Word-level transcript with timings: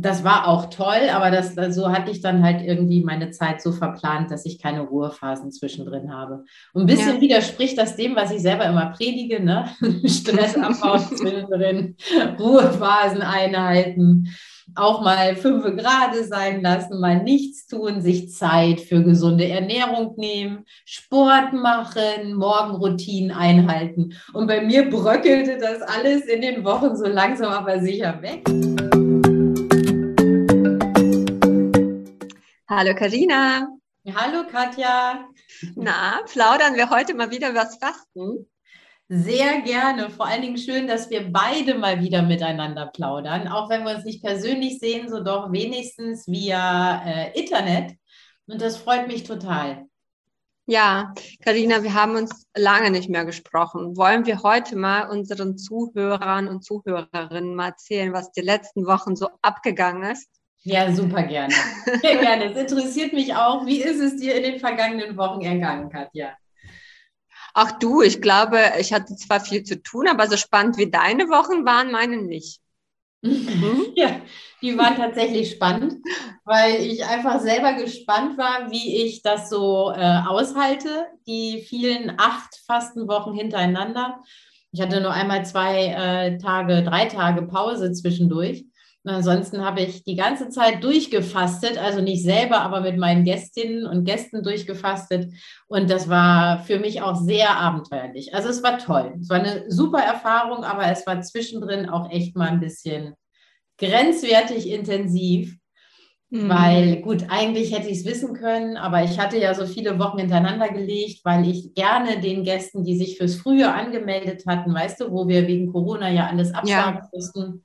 das 0.00 0.22
war 0.22 0.46
auch 0.46 0.70
toll, 0.70 1.08
aber 1.12 1.30
das, 1.30 1.54
so 1.74 1.88
hatte 1.90 2.10
ich 2.10 2.20
dann 2.20 2.42
halt 2.42 2.62
irgendwie 2.62 3.02
meine 3.02 3.30
Zeit 3.30 3.60
so 3.60 3.72
verplant, 3.72 4.30
dass 4.30 4.46
ich 4.46 4.60
keine 4.60 4.82
Ruhephasen 4.82 5.50
zwischendrin 5.50 6.12
habe. 6.12 6.44
Und 6.72 6.82
ein 6.82 6.86
bisschen 6.86 7.16
ja. 7.16 7.20
widerspricht 7.20 7.76
das 7.76 7.96
dem, 7.96 8.14
was 8.14 8.30
ich 8.30 8.40
selber 8.40 8.66
immer 8.66 8.86
predige, 8.90 9.42
ne? 9.42 9.68
Stressabbau 10.04 10.98
zwischendrin, 11.16 11.96
Ruhephasen 12.38 13.22
einhalten, 13.22 14.28
auch 14.74 15.02
mal 15.02 15.34
fünf 15.34 15.64
Grade 15.64 16.24
sein 16.24 16.62
lassen, 16.62 17.00
mal 17.00 17.22
nichts 17.22 17.66
tun, 17.66 18.00
sich 18.00 18.30
Zeit 18.30 18.80
für 18.80 19.02
gesunde 19.02 19.48
Ernährung 19.48 20.14
nehmen, 20.16 20.64
Sport 20.84 21.54
machen, 21.54 22.34
Morgenroutinen 22.34 23.30
einhalten. 23.30 24.14
Und 24.32 24.46
bei 24.46 24.60
mir 24.60 24.88
bröckelte 24.88 25.58
das 25.58 25.82
alles 25.82 26.26
in 26.26 26.42
den 26.42 26.64
Wochen 26.64 26.96
so 26.96 27.06
langsam 27.06 27.52
aber 27.52 27.80
sicher 27.80 28.20
weg. 28.22 28.48
Hallo 32.70 32.94
Karina. 32.94 33.66
Hallo 34.14 34.46
Katja. 34.46 35.26
Na, 35.74 36.20
plaudern 36.30 36.74
wir 36.74 36.90
heute 36.90 37.14
mal 37.14 37.30
wieder 37.30 37.48
über 37.48 37.60
das 37.60 37.78
Fasten? 37.78 38.46
Sehr 39.08 39.62
gerne. 39.62 40.10
Vor 40.10 40.26
allen 40.26 40.42
Dingen 40.42 40.58
schön, 40.58 40.86
dass 40.86 41.08
wir 41.08 41.32
beide 41.32 41.76
mal 41.76 42.02
wieder 42.02 42.20
miteinander 42.20 42.84
plaudern. 42.88 43.48
Auch 43.48 43.70
wenn 43.70 43.84
wir 43.84 43.96
uns 43.96 44.04
nicht 44.04 44.22
persönlich 44.22 44.80
sehen, 44.80 45.08
so 45.08 45.24
doch 45.24 45.50
wenigstens 45.50 46.28
via 46.28 47.02
äh, 47.06 47.40
Internet. 47.40 47.94
Und 48.46 48.60
das 48.60 48.76
freut 48.76 49.08
mich 49.08 49.24
total. 49.24 49.86
Ja, 50.66 51.14
Karina, 51.42 51.82
wir 51.82 51.94
haben 51.94 52.16
uns 52.16 52.44
lange 52.54 52.90
nicht 52.90 53.08
mehr 53.08 53.24
gesprochen. 53.24 53.96
Wollen 53.96 54.26
wir 54.26 54.42
heute 54.42 54.76
mal 54.76 55.08
unseren 55.08 55.56
Zuhörern 55.56 56.48
und 56.48 56.62
Zuhörerinnen 56.62 57.54
mal 57.54 57.68
erzählen, 57.68 58.12
was 58.12 58.30
die 58.32 58.42
letzten 58.42 58.84
Wochen 58.84 59.16
so 59.16 59.30
abgegangen 59.40 60.02
ist? 60.10 60.28
Ja, 60.64 60.92
super 60.92 61.22
gerne. 61.22 61.54
Sehr 62.02 62.16
gerne. 62.18 62.52
Es 62.52 62.56
interessiert 62.56 63.12
mich 63.12 63.34
auch, 63.34 63.64
wie 63.66 63.82
ist 63.82 64.00
es 64.00 64.16
dir 64.16 64.36
in 64.36 64.42
den 64.42 64.60
vergangenen 64.60 65.16
Wochen 65.16 65.40
ergangen, 65.42 65.88
Katja? 65.90 66.36
Ach 67.54 67.72
du, 67.78 68.02
ich 68.02 68.20
glaube, 68.20 68.58
ich 68.78 68.92
hatte 68.92 69.16
zwar 69.16 69.40
viel 69.40 69.62
zu 69.64 69.82
tun, 69.82 70.06
aber 70.08 70.28
so 70.28 70.36
spannend 70.36 70.76
wie 70.78 70.90
deine 70.90 71.24
Wochen 71.28 71.64
waren 71.64 71.90
meine 71.90 72.18
nicht. 72.18 72.60
Mhm. 73.20 73.94
Ja, 73.96 74.20
die 74.62 74.78
waren 74.78 74.94
tatsächlich 74.94 75.50
spannend, 75.50 75.94
weil 76.44 76.76
ich 76.76 77.04
einfach 77.04 77.40
selber 77.40 77.72
gespannt 77.72 78.38
war, 78.38 78.70
wie 78.70 79.02
ich 79.04 79.22
das 79.22 79.50
so 79.50 79.90
äh, 79.90 80.20
aushalte, 80.24 81.06
die 81.26 81.62
vielen 81.68 82.14
acht 82.16 82.54
Fastenwochen 82.64 83.34
hintereinander. 83.34 84.22
Ich 84.70 84.80
hatte 84.80 85.00
nur 85.00 85.10
einmal 85.10 85.44
zwei 85.44 85.86
äh, 85.86 86.38
Tage, 86.38 86.84
drei 86.84 87.06
Tage 87.06 87.42
Pause 87.42 87.90
zwischendurch. 87.90 88.64
Und 89.08 89.14
ansonsten 89.14 89.64
habe 89.64 89.80
ich 89.80 90.04
die 90.04 90.16
ganze 90.16 90.50
Zeit 90.50 90.84
durchgefastet, 90.84 91.78
also 91.78 92.02
nicht 92.02 92.22
selber, 92.22 92.60
aber 92.60 92.82
mit 92.82 92.98
meinen 92.98 93.24
Gästinnen 93.24 93.86
und 93.86 94.04
Gästen 94.04 94.42
durchgefastet. 94.42 95.32
Und 95.66 95.88
das 95.88 96.10
war 96.10 96.58
für 96.64 96.78
mich 96.78 97.00
auch 97.00 97.16
sehr 97.16 97.56
abenteuerlich. 97.56 98.34
Also 98.34 98.50
es 98.50 98.62
war 98.62 98.76
toll. 98.76 99.14
Es 99.18 99.30
war 99.30 99.38
eine 99.38 99.64
super 99.70 100.00
Erfahrung, 100.00 100.62
aber 100.62 100.92
es 100.92 101.06
war 101.06 101.22
zwischendrin 101.22 101.88
auch 101.88 102.10
echt 102.10 102.36
mal 102.36 102.50
ein 102.50 102.60
bisschen 102.60 103.14
grenzwertig 103.78 104.68
intensiv. 104.68 105.56
Mhm. 106.28 106.48
Weil 106.50 106.96
gut, 107.00 107.24
eigentlich 107.30 107.74
hätte 107.74 107.88
ich 107.88 108.00
es 108.00 108.04
wissen 108.04 108.34
können, 108.34 108.76
aber 108.76 109.04
ich 109.04 109.18
hatte 109.18 109.38
ja 109.38 109.54
so 109.54 109.64
viele 109.64 109.98
Wochen 109.98 110.18
hintereinander 110.18 110.68
gelegt, 110.68 111.24
weil 111.24 111.48
ich 111.48 111.72
gerne 111.72 112.20
den 112.20 112.44
Gästen, 112.44 112.84
die 112.84 112.98
sich 112.98 113.16
fürs 113.16 113.36
Frühe 113.36 113.72
angemeldet 113.72 114.44
hatten, 114.46 114.74
weißt 114.74 115.00
du, 115.00 115.10
wo 115.10 115.28
wir 115.28 115.46
wegen 115.46 115.72
Corona 115.72 116.10
ja 116.10 116.26
alles 116.26 116.52
absagen 116.52 117.00
ja. 117.00 117.08
mussten, 117.10 117.64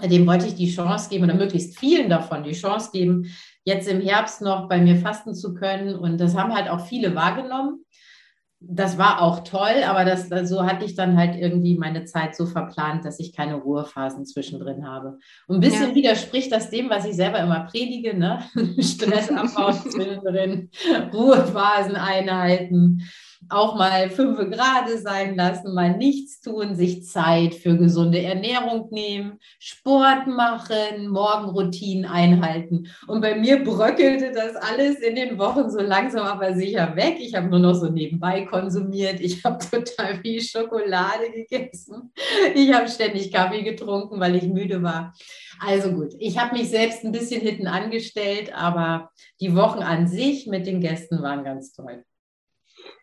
dem 0.00 0.26
wollte 0.26 0.46
ich 0.46 0.54
die 0.54 0.72
Chance 0.72 1.10
geben 1.10 1.24
oder 1.24 1.34
möglichst 1.34 1.78
vielen 1.78 2.08
davon 2.08 2.44
die 2.44 2.52
Chance 2.52 2.90
geben, 2.92 3.26
jetzt 3.64 3.88
im 3.88 4.00
Herbst 4.00 4.40
noch 4.40 4.68
bei 4.68 4.80
mir 4.80 4.96
fasten 4.96 5.34
zu 5.34 5.54
können. 5.54 5.94
Und 5.94 6.18
das 6.18 6.36
haben 6.36 6.54
halt 6.54 6.68
auch 6.68 6.86
viele 6.86 7.14
wahrgenommen. 7.14 7.84
Das 8.64 8.96
war 8.96 9.20
auch 9.20 9.42
toll, 9.42 9.82
aber 9.84 10.04
das, 10.04 10.28
so 10.48 10.62
hatte 10.64 10.84
ich 10.84 10.94
dann 10.94 11.16
halt 11.16 11.34
irgendwie 11.34 11.76
meine 11.76 12.04
Zeit 12.04 12.36
so 12.36 12.46
verplant, 12.46 13.04
dass 13.04 13.18
ich 13.18 13.34
keine 13.34 13.56
Ruhephasen 13.56 14.24
zwischendrin 14.24 14.86
habe. 14.86 15.18
Und 15.48 15.56
ein 15.56 15.60
bisschen 15.60 15.90
ja. 15.90 15.94
widerspricht 15.96 16.52
das 16.52 16.70
dem, 16.70 16.88
was 16.88 17.04
ich 17.04 17.16
selber 17.16 17.40
immer 17.40 17.64
predige, 17.64 18.16
ne? 18.16 18.44
Stressabbau 18.78 19.72
zwischendrin, 19.90 20.70
Ruhephasen 21.12 21.96
einhalten 21.96 23.02
auch 23.48 23.76
mal 23.76 24.10
fünf 24.10 24.38
Grade 24.38 24.98
sein 24.98 25.36
lassen, 25.36 25.74
mal 25.74 25.96
nichts 25.96 26.40
tun, 26.40 26.74
sich 26.74 27.04
Zeit 27.06 27.54
für 27.54 27.76
gesunde 27.76 28.22
Ernährung 28.22 28.88
nehmen, 28.90 29.38
Sport 29.58 30.26
machen, 30.26 31.08
Morgenroutinen 31.08 32.04
einhalten. 32.04 32.88
Und 33.06 33.20
bei 33.20 33.34
mir 33.34 33.62
bröckelte 33.62 34.32
das 34.32 34.56
alles 34.56 35.00
in 35.00 35.16
den 35.16 35.38
Wochen 35.38 35.70
so 35.70 35.80
langsam 35.80 36.26
aber 36.26 36.54
sicher 36.54 36.96
weg. 36.96 37.16
Ich 37.18 37.34
habe 37.34 37.48
nur 37.48 37.58
noch 37.58 37.74
so 37.74 37.88
nebenbei 37.88 38.42
konsumiert. 38.46 39.20
Ich 39.20 39.44
habe 39.44 39.58
total 39.70 40.20
viel 40.20 40.40
Schokolade 40.40 41.30
gegessen. 41.32 42.12
Ich 42.54 42.72
habe 42.72 42.88
ständig 42.88 43.32
Kaffee 43.32 43.62
getrunken, 43.62 44.20
weil 44.20 44.36
ich 44.36 44.44
müde 44.44 44.82
war. 44.82 45.14
Also 45.60 45.92
gut, 45.92 46.14
ich 46.18 46.38
habe 46.38 46.56
mich 46.56 46.70
selbst 46.70 47.04
ein 47.04 47.12
bisschen 47.12 47.40
hinten 47.40 47.66
angestellt, 47.66 48.52
aber 48.54 49.10
die 49.40 49.54
Wochen 49.54 49.82
an 49.82 50.08
sich 50.08 50.46
mit 50.46 50.66
den 50.66 50.80
Gästen 50.80 51.22
waren 51.22 51.44
ganz 51.44 51.72
toll. 51.72 52.04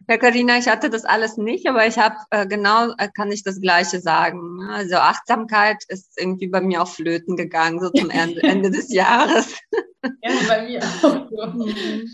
Ja, 0.07 0.17
Karina, 0.17 0.57
ich 0.57 0.67
hatte 0.67 0.89
das 0.89 1.05
alles 1.05 1.37
nicht, 1.37 1.67
aber 1.67 1.85
ich 1.85 1.99
habe 1.99 2.15
äh, 2.31 2.47
genau, 2.47 2.91
äh, 2.97 3.09
kann 3.13 3.31
ich 3.31 3.43
das 3.43 3.61
Gleiche 3.61 3.99
sagen. 4.01 4.57
Ne? 4.57 4.73
Also 4.73 4.95
Achtsamkeit 4.95 5.83
ist 5.87 6.19
irgendwie 6.19 6.47
bei 6.47 6.61
mir 6.61 6.81
auf 6.81 6.95
Flöten 6.95 7.35
gegangen, 7.35 7.79
so 7.79 7.89
zum 7.91 8.09
Ende, 8.09 8.41
Ende 8.43 8.71
des 8.71 8.91
Jahres. 8.91 9.55
Ja, 10.01 10.31
bei 10.47 10.65
mir 10.65 10.81
auch. 10.81 11.53
Mhm. 11.53 12.09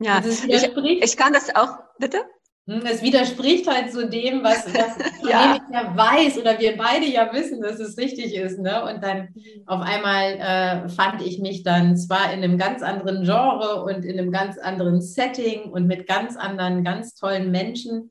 Ja, 0.00 0.16
also 0.16 0.46
ich, 0.48 1.02
ich 1.02 1.16
kann 1.16 1.32
das 1.32 1.54
auch, 1.54 1.78
bitte? 1.98 2.24
Hm, 2.66 2.82
es 2.86 3.02
widerspricht 3.02 3.66
halt 3.68 3.92
so 3.92 4.08
dem, 4.08 4.42
was, 4.42 4.66
was 4.74 5.28
ja. 5.28 5.56
ich 5.56 5.74
ja 5.74 5.96
weiß 5.96 6.38
oder 6.38 6.58
wir 6.58 6.76
beide 6.76 7.06
ja 7.06 7.32
wissen, 7.32 7.60
dass 7.60 7.78
es 7.78 7.98
richtig 7.98 8.34
ist. 8.34 8.58
Ne? 8.58 8.82
Und 8.84 9.02
dann 9.02 9.28
auf 9.66 9.80
einmal 9.82 10.32
äh, 10.34 10.88
fand 10.88 11.22
ich 11.22 11.38
mich 11.38 11.62
dann 11.62 11.96
zwar 11.96 12.32
in 12.32 12.42
einem 12.42 12.58
ganz 12.58 12.82
anderen 12.82 13.24
Genre 13.24 13.84
und 13.84 14.04
in 14.04 14.18
einem 14.18 14.32
ganz 14.32 14.58
anderen 14.58 15.00
Setting 15.00 15.70
und 15.70 15.86
mit 15.86 16.06
ganz 16.06 16.36
anderen, 16.36 16.84
ganz 16.84 17.14
tollen 17.14 17.50
Menschen, 17.50 18.10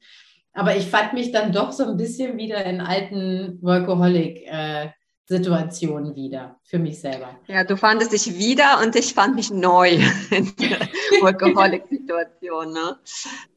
aber 0.54 0.76
ich 0.76 0.86
fand 0.86 1.14
mich 1.14 1.32
dann 1.32 1.52
doch 1.52 1.72
so 1.72 1.84
ein 1.84 1.98
bisschen 1.98 2.38
wieder 2.38 2.64
in 2.66 2.80
alten 2.80 3.58
Workaholic. 3.62 4.46
Äh, 4.46 4.90
Situationen 5.26 6.16
wieder 6.16 6.60
für 6.64 6.80
mich 6.80 7.00
selber. 7.00 7.40
Ja, 7.48 7.64
du 7.64 7.78
fandest 7.78 8.12
dich 8.12 8.38
wieder 8.38 8.82
und 8.82 8.96
ich 8.96 9.14
fand 9.14 9.36
mich 9.36 9.52
neu 9.52 10.00
in 10.32 10.54
der 10.58 10.80
Workaholic-Situation. 11.22 12.74
Ne? 12.74 12.98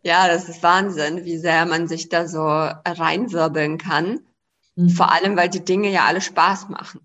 Ja, 0.03 0.29
das 0.29 0.49
ist 0.49 0.63
Wahnsinn, 0.63 1.25
wie 1.25 1.39
sehr 1.39 1.67
man 1.67 1.89
sich 1.89 2.09
da 2.09 2.29
so 2.29 2.43
reinwirbeln 2.45 3.79
kann. 3.79 4.21
Mhm. 4.77 4.91
Vor 4.91 5.11
allem, 5.11 5.37
weil 5.37 5.49
die 5.49 5.65
Dinge 5.65 5.91
ja 5.91 6.05
alle 6.05 6.21
Spaß 6.21 6.69
machen. 6.69 7.01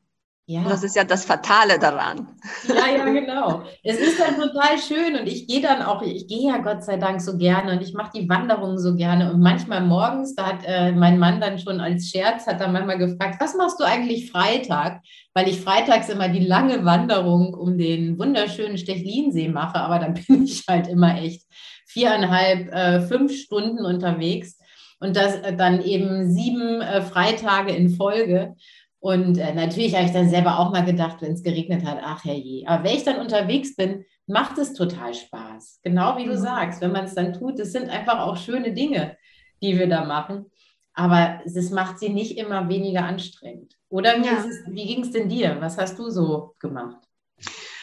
Ja. 0.51 0.63
Das 0.67 0.83
ist 0.83 0.97
ja 0.97 1.05
das 1.05 1.23
Fatale 1.23 1.79
daran. 1.79 2.27
Ja, 2.67 2.85
ja, 2.97 3.05
genau. 3.05 3.61
Es 3.83 3.97
ist 3.97 4.19
dann 4.19 4.35
total 4.35 4.77
schön 4.85 5.17
und 5.17 5.25
ich 5.25 5.47
gehe 5.47 5.61
dann 5.61 5.81
auch, 5.81 6.01
ich 6.01 6.27
gehe 6.27 6.49
ja 6.49 6.57
Gott 6.57 6.83
sei 6.83 6.97
Dank 6.97 7.21
so 7.21 7.37
gerne 7.37 7.71
und 7.71 7.81
ich 7.81 7.93
mache 7.93 8.11
die 8.13 8.27
Wanderungen 8.27 8.77
so 8.77 8.93
gerne 8.97 9.31
und 9.31 9.39
manchmal 9.39 9.79
morgens, 9.79 10.35
da 10.35 10.47
hat 10.47 10.65
äh, 10.65 10.91
mein 10.91 11.19
Mann 11.19 11.39
dann 11.39 11.57
schon 11.57 11.79
als 11.79 12.09
Scherz, 12.09 12.47
hat 12.47 12.59
dann 12.59 12.73
manchmal 12.73 12.97
gefragt, 12.97 13.37
was 13.39 13.55
machst 13.55 13.79
du 13.79 13.85
eigentlich 13.85 14.29
Freitag? 14.29 15.01
Weil 15.33 15.47
ich 15.47 15.61
freitags 15.61 16.09
immer 16.09 16.27
die 16.27 16.45
lange 16.45 16.83
Wanderung 16.83 17.53
um 17.53 17.77
den 17.77 18.19
wunderschönen 18.19 18.77
Stechlinsee 18.77 19.47
mache, 19.47 19.79
aber 19.79 19.99
dann 19.99 20.13
bin 20.27 20.43
ich 20.43 20.65
halt 20.67 20.89
immer 20.89 21.17
echt 21.17 21.43
viereinhalb, 21.85 22.73
äh, 22.73 22.99
fünf 22.99 23.33
Stunden 23.33 23.85
unterwegs 23.85 24.57
und 25.01 25.15
das 25.15 25.35
äh, 25.37 25.55
dann 25.55 25.81
eben 25.81 26.31
sieben 26.31 26.81
äh, 26.81 27.01
Freitage 27.01 27.71
in 27.71 27.89
Folge. 27.89 28.55
Und 29.01 29.39
äh, 29.39 29.53
natürlich 29.55 29.95
habe 29.95 30.05
ich 30.05 30.11
dann 30.11 30.29
selber 30.29 30.59
auch 30.59 30.71
mal 30.71 30.85
gedacht, 30.85 31.17
wenn 31.21 31.33
es 31.33 31.41
geregnet 31.41 31.83
hat, 31.83 31.97
ach 32.03 32.23
herrje. 32.23 32.67
Aber 32.67 32.83
wenn 32.83 32.95
ich 32.95 33.03
dann 33.03 33.19
unterwegs 33.19 33.75
bin, 33.75 34.05
macht 34.27 34.59
es 34.59 34.73
total 34.73 35.15
Spaß. 35.15 35.79
Genau 35.83 36.17
wie 36.17 36.25
du 36.25 36.33
mhm. 36.33 36.37
sagst, 36.37 36.81
wenn 36.81 36.91
man 36.91 37.05
es 37.05 37.15
dann 37.15 37.33
tut, 37.33 37.59
es 37.59 37.71
sind 37.71 37.89
einfach 37.89 38.19
auch 38.19 38.37
schöne 38.37 38.73
Dinge, 38.73 39.17
die 39.61 39.77
wir 39.77 39.89
da 39.89 40.05
machen. 40.05 40.45
Aber 40.93 41.41
es 41.45 41.71
macht 41.71 41.97
sie 41.97 42.09
nicht 42.09 42.37
immer 42.37 42.69
weniger 42.69 43.03
anstrengend. 43.03 43.75
Oder 43.89 44.21
wie, 44.21 44.25
ja. 44.27 44.45
wie 44.67 44.85
ging 44.85 45.01
es 45.01 45.09
denn 45.09 45.29
dir? 45.29 45.57
Was 45.59 45.79
hast 45.79 45.97
du 45.97 46.11
so 46.11 46.53
gemacht? 46.59 47.01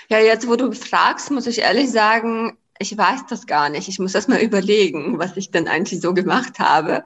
Ja, 0.08 0.20
jetzt 0.20 0.48
wo 0.48 0.54
du 0.54 0.70
fragst, 0.70 1.32
muss 1.32 1.48
ich 1.48 1.58
ehrlich 1.58 1.90
sagen, 1.90 2.56
ich 2.78 2.96
weiß 2.96 3.26
das 3.28 3.46
gar 3.46 3.68
nicht. 3.68 3.88
Ich 3.88 3.98
muss 3.98 4.12
das 4.12 4.28
mal 4.28 4.40
überlegen, 4.40 5.18
was 5.18 5.36
ich 5.36 5.50
denn 5.50 5.68
eigentlich 5.68 6.00
so 6.00 6.14
gemacht 6.14 6.58
habe. 6.58 7.04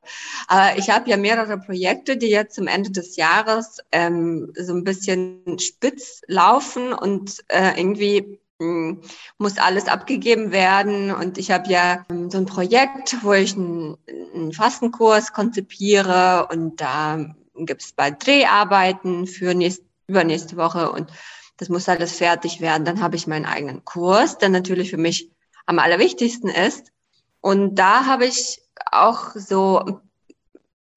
Aber 0.48 0.78
ich 0.78 0.90
habe 0.90 1.08
ja 1.08 1.16
mehrere 1.16 1.58
Projekte, 1.58 2.16
die 2.16 2.28
jetzt 2.28 2.54
zum 2.54 2.66
Ende 2.66 2.90
des 2.90 3.16
Jahres 3.16 3.78
ähm, 3.90 4.52
so 4.58 4.74
ein 4.74 4.84
bisschen 4.84 5.58
spitz 5.58 6.22
laufen 6.26 6.92
und 6.92 7.42
äh, 7.48 7.78
irgendwie 7.78 8.38
hm, 8.60 9.00
muss 9.38 9.58
alles 9.58 9.88
abgegeben 9.88 10.52
werden. 10.52 11.10
Und 11.10 11.38
ich 11.38 11.50
habe 11.50 11.70
ja 11.70 12.04
ähm, 12.10 12.30
so 12.30 12.38
ein 12.38 12.46
Projekt, 12.46 13.16
wo 13.22 13.32
ich 13.32 13.54
einen, 13.54 13.96
einen 14.34 14.52
Fastenkurs 14.52 15.32
konzipiere 15.32 16.48
und 16.50 16.80
da 16.80 17.34
gibt 17.56 17.82
es 17.82 17.92
bald 17.92 18.26
Dreharbeiten 18.26 19.26
für 19.26 19.54
nächst, 19.54 19.82
übernächste 20.06 20.56
Woche 20.56 20.90
und 20.92 21.10
Das 21.58 21.68
muss 21.68 21.88
alles 21.88 22.16
fertig 22.16 22.60
werden. 22.60 22.84
Dann 22.84 23.00
habe 23.00 23.14
ich 23.14 23.26
meinen 23.26 23.44
eigenen 23.44 23.84
Kurs, 23.84 24.38
der 24.38 24.48
natürlich 24.48 24.90
für 24.90 24.96
mich 24.96 25.30
am 25.66 25.78
allerwichtigsten 25.78 26.50
ist. 26.50 26.92
Und 27.40 27.76
da 27.76 28.06
habe 28.06 28.26
ich 28.26 28.62
auch 28.90 29.32
so, 29.34 30.00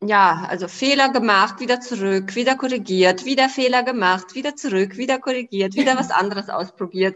ja, 0.02 0.46
also 0.48 0.68
Fehler 0.68 1.10
gemacht, 1.10 1.60
wieder 1.60 1.82
zurück, 1.82 2.36
wieder 2.36 2.56
korrigiert, 2.56 3.26
wieder 3.26 3.50
Fehler 3.50 3.84
gemacht, 3.84 4.36
wieder 4.36 4.56
zurück, 4.56 4.98
wieder 4.98 5.20
korrigiert, 5.20 5.76
wieder 5.76 5.98
was 6.00 6.12
anderes 6.12 6.50
ausprobiert. 6.50 7.16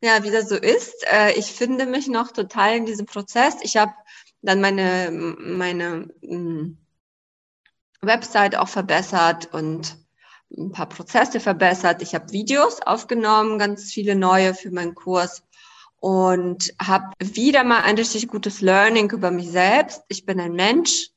Ja, 0.00 0.22
wie 0.22 0.30
das 0.30 0.48
so 0.48 0.56
ist. 0.56 1.04
Äh, 1.12 1.32
ich 1.32 1.46
finde 1.46 1.86
mich 1.86 2.06
noch 2.06 2.30
total 2.32 2.76
in 2.76 2.86
diesem 2.86 3.06
Prozess. 3.06 3.56
Ich 3.62 3.76
habe 3.76 3.92
dann 4.42 4.60
meine, 4.60 5.10
meine 5.10 6.08
mm, 6.20 6.78
Website 8.00 8.56
auch 8.56 8.68
verbessert 8.68 9.52
und 9.52 9.96
ein 10.56 10.72
paar 10.72 10.88
Prozesse 10.88 11.40
verbessert. 11.40 12.00
Ich 12.02 12.14
habe 12.14 12.32
Videos 12.32 12.80
aufgenommen, 12.80 13.58
ganz 13.58 13.92
viele 13.92 14.14
neue 14.14 14.54
für 14.54 14.70
meinen 14.70 14.94
Kurs 14.94 15.42
und 16.00 16.72
habe 16.80 17.12
wieder 17.18 17.64
mal 17.64 17.82
ein 17.82 17.96
richtig 17.96 18.28
gutes 18.28 18.60
Learning 18.60 19.10
über 19.10 19.30
mich 19.30 19.50
selbst. 19.50 20.02
Ich 20.08 20.24
bin 20.24 20.40
ein 20.40 20.52
Mensch, 20.52 21.10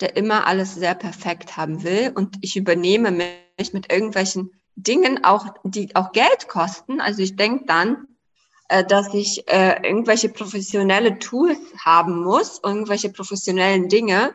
der 0.00 0.16
immer 0.16 0.46
alles 0.46 0.74
sehr 0.74 0.94
perfekt 0.94 1.56
haben 1.56 1.84
will 1.84 2.12
und 2.14 2.36
ich 2.40 2.56
übernehme 2.56 3.10
mich 3.10 3.72
mit 3.72 3.92
irgendwelchen 3.92 4.50
Dingen, 4.74 5.24
auch 5.24 5.54
die 5.64 5.94
auch 5.94 6.12
Geld 6.12 6.48
kosten. 6.48 7.00
Also 7.00 7.22
ich 7.22 7.36
denke 7.36 7.66
dann, 7.66 8.06
äh, 8.68 8.84
dass 8.84 9.12
ich 9.12 9.46
äh, 9.48 9.86
irgendwelche 9.86 10.30
professionelle 10.30 11.18
Tools 11.18 11.58
haben 11.78 12.24
muss, 12.24 12.60
irgendwelche 12.64 13.10
professionellen 13.10 13.88
Dinge, 13.88 14.34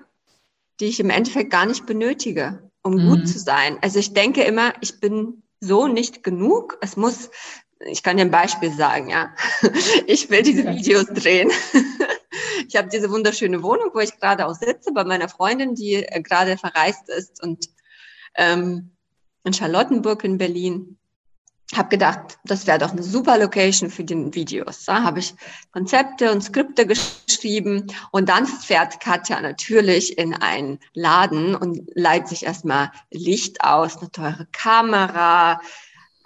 die 0.79 0.85
ich 0.85 0.99
im 0.99 1.09
Endeffekt 1.09 1.49
gar 1.49 1.65
nicht 1.65 1.87
benötige, 1.87 2.69
um 2.83 2.93
mhm. 2.93 3.09
gut 3.09 3.27
zu 3.27 3.39
sein. 3.39 3.79
Also 3.81 3.97
ich 3.97 4.13
denke 4.13 4.43
immer, 4.43 4.73
ich 4.81 4.99
bin 4.99 5.41
so 5.59 5.87
nicht 5.87 6.23
genug. 6.23 6.77
Es 6.81 6.97
muss, 6.97 7.31
ich 7.79 8.03
kann 8.03 8.17
dir 8.17 8.23
ein 8.23 8.31
Beispiel 8.31 8.71
sagen, 8.71 9.09
ja. 9.09 9.33
Ich 10.07 10.29
will 10.29 10.43
diese 10.43 10.65
Videos 10.65 11.05
drehen. 11.07 11.51
Ich 12.67 12.75
habe 12.75 12.89
diese 12.89 13.09
wunderschöne 13.09 13.63
Wohnung, 13.63 13.91
wo 13.93 13.99
ich 13.99 14.19
gerade 14.19 14.45
auch 14.45 14.53
sitze, 14.53 14.91
bei 14.91 15.05
meiner 15.05 15.29
Freundin, 15.29 15.73
die 15.73 15.95
äh, 15.95 16.21
gerade 16.21 16.57
verreist 16.57 17.07
ist 17.07 17.41
und 17.41 17.69
ähm, 18.35 18.91
in 19.43 19.53
Charlottenburg 19.53 20.23
in 20.25 20.37
Berlin 20.37 20.97
habe 21.75 21.89
gedacht, 21.89 22.39
das 22.45 22.65
wäre 22.65 22.77
doch 22.77 22.91
eine 22.91 23.03
super 23.03 23.37
Location 23.37 23.89
für 23.89 24.03
die 24.03 24.33
Videos. 24.33 24.85
Da 24.85 25.03
habe 25.03 25.19
ich 25.19 25.35
Konzepte 25.71 26.31
und 26.31 26.41
Skripte 26.41 26.87
geschrieben 26.87 27.87
und 28.11 28.29
dann 28.29 28.45
fährt 28.45 29.01
Katja 29.01 29.41
natürlich 29.41 30.17
in 30.17 30.33
einen 30.33 30.79
Laden 30.93 31.55
und 31.55 31.89
leiht 31.93 32.29
sich 32.29 32.45
erstmal 32.45 32.91
Licht 33.11 33.61
aus, 33.61 33.97
eine 33.97 34.11
teure 34.11 34.47
Kamera. 34.53 35.59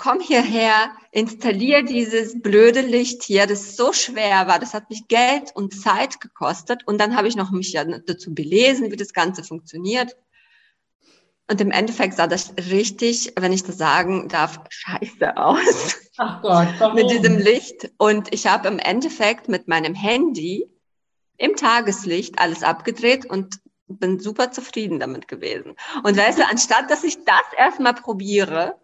Komm 0.01 0.19
hierher, 0.19 0.89
installier 1.11 1.83
dieses 1.83 2.41
blöde 2.41 2.81
Licht 2.81 3.21
hier, 3.21 3.45
das 3.45 3.75
so 3.75 3.93
schwer 3.93 4.47
war. 4.47 4.57
Das 4.57 4.73
hat 4.73 4.89
mich 4.89 5.07
Geld 5.07 5.51
und 5.53 5.79
Zeit 5.79 6.19
gekostet. 6.19 6.87
Und 6.87 6.99
dann 6.99 7.15
habe 7.15 7.27
ich 7.27 7.35
noch 7.35 7.51
mich 7.51 7.71
ja 7.73 7.83
dazu 7.85 8.33
belesen, 8.33 8.91
wie 8.91 8.95
das 8.95 9.13
Ganze 9.13 9.43
funktioniert. 9.43 10.17
Und 11.47 11.61
im 11.61 11.69
Endeffekt 11.69 12.15
sah 12.15 12.25
das 12.25 12.55
richtig, 12.71 13.33
wenn 13.39 13.53
ich 13.53 13.63
das 13.63 13.77
sagen 13.77 14.27
darf, 14.27 14.61
scheiße 14.69 15.37
aus. 15.37 15.97
Ach 16.17 16.41
Gott, 16.41 16.69
warum? 16.79 16.95
mit 16.95 17.11
diesem 17.11 17.37
Licht. 17.37 17.91
Und 17.99 18.33
ich 18.33 18.47
habe 18.47 18.69
im 18.69 18.79
Endeffekt 18.79 19.49
mit 19.49 19.67
meinem 19.67 19.93
Handy 19.93 20.67
im 21.37 21.55
Tageslicht 21.55 22.39
alles 22.39 22.63
abgedreht 22.63 23.29
und 23.29 23.59
bin 23.87 24.19
super 24.19 24.49
zufrieden 24.49 24.99
damit 24.99 25.27
gewesen. 25.27 25.75
Und 26.01 26.17
weißt 26.17 26.39
du, 26.39 26.47
anstatt 26.47 26.89
dass 26.89 27.03
ich 27.03 27.23
das 27.23 27.43
erstmal 27.55 27.93
probiere, 27.93 28.80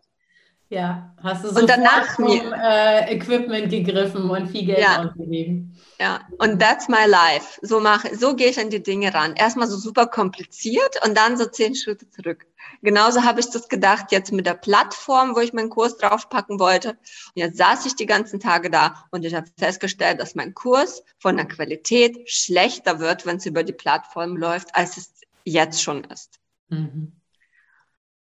ja, 0.70 1.16
hast 1.24 1.44
du 1.44 1.50
so 1.50 1.62
und 1.62 1.70
danach 1.70 2.16
zum 2.16 2.28
äh, 2.28 3.14
Equipment 3.14 3.70
gegriffen 3.70 4.30
und 4.30 4.48
viel 4.48 4.66
Geld 4.66 4.80
ja. 4.80 5.06
ausgegeben. 5.06 5.74
Ja, 6.00 6.22
und 6.38 6.60
that's 6.60 6.90
my 6.90 7.06
life. 7.08 7.60
So 7.62 7.80
mache, 7.80 8.16
so 8.16 8.36
gehe 8.36 8.50
ich 8.50 8.60
an 8.60 8.70
die 8.70 8.84
Dinge 8.84 9.14
ran. 9.14 9.34
Erstmal 9.36 9.68
so 9.68 9.78
super 9.78 10.08
kompliziert 10.08 11.04
und 11.06 11.18
dann 11.18 11.38
so 11.38 11.46
zehn 11.46 11.74
Schritte 11.74 12.10
zurück. 12.10 12.46
Genauso 12.84 13.24
habe 13.24 13.40
ich 13.40 13.50
das 13.50 13.70
gedacht 13.70 14.12
jetzt 14.12 14.32
mit 14.32 14.46
der 14.46 14.54
Plattform, 14.54 15.36
wo 15.36 15.40
ich 15.40 15.54
meinen 15.54 15.70
Kurs 15.70 15.98
draufpacken 15.98 16.60
wollte. 16.60 16.90
Und 16.90 16.98
jetzt 17.36 17.58
saß 17.58 17.86
ich 17.86 17.96
die 17.96 18.06
ganzen 18.06 18.40
Tage 18.40 18.70
da 18.70 19.06
und 19.10 19.26
ich 19.26 19.34
habe 19.34 19.48
festgestellt, 19.58 20.20
dass 20.20 20.36
mein 20.36 20.54
Kurs 20.54 21.04
von 21.18 21.38
der 21.38 21.48
Qualität 21.48 22.30
schlechter 22.30 23.00
wird, 23.00 23.26
wenn 23.26 23.38
es 23.38 23.46
über 23.46 23.64
die 23.64 23.74
Plattform 23.74 24.38
läuft, 24.38 24.76
als 24.76 24.98
es 24.98 25.12
jetzt 25.46 25.82
schon 25.82 26.04
ist. 26.04 26.40
Mhm. 26.70 27.17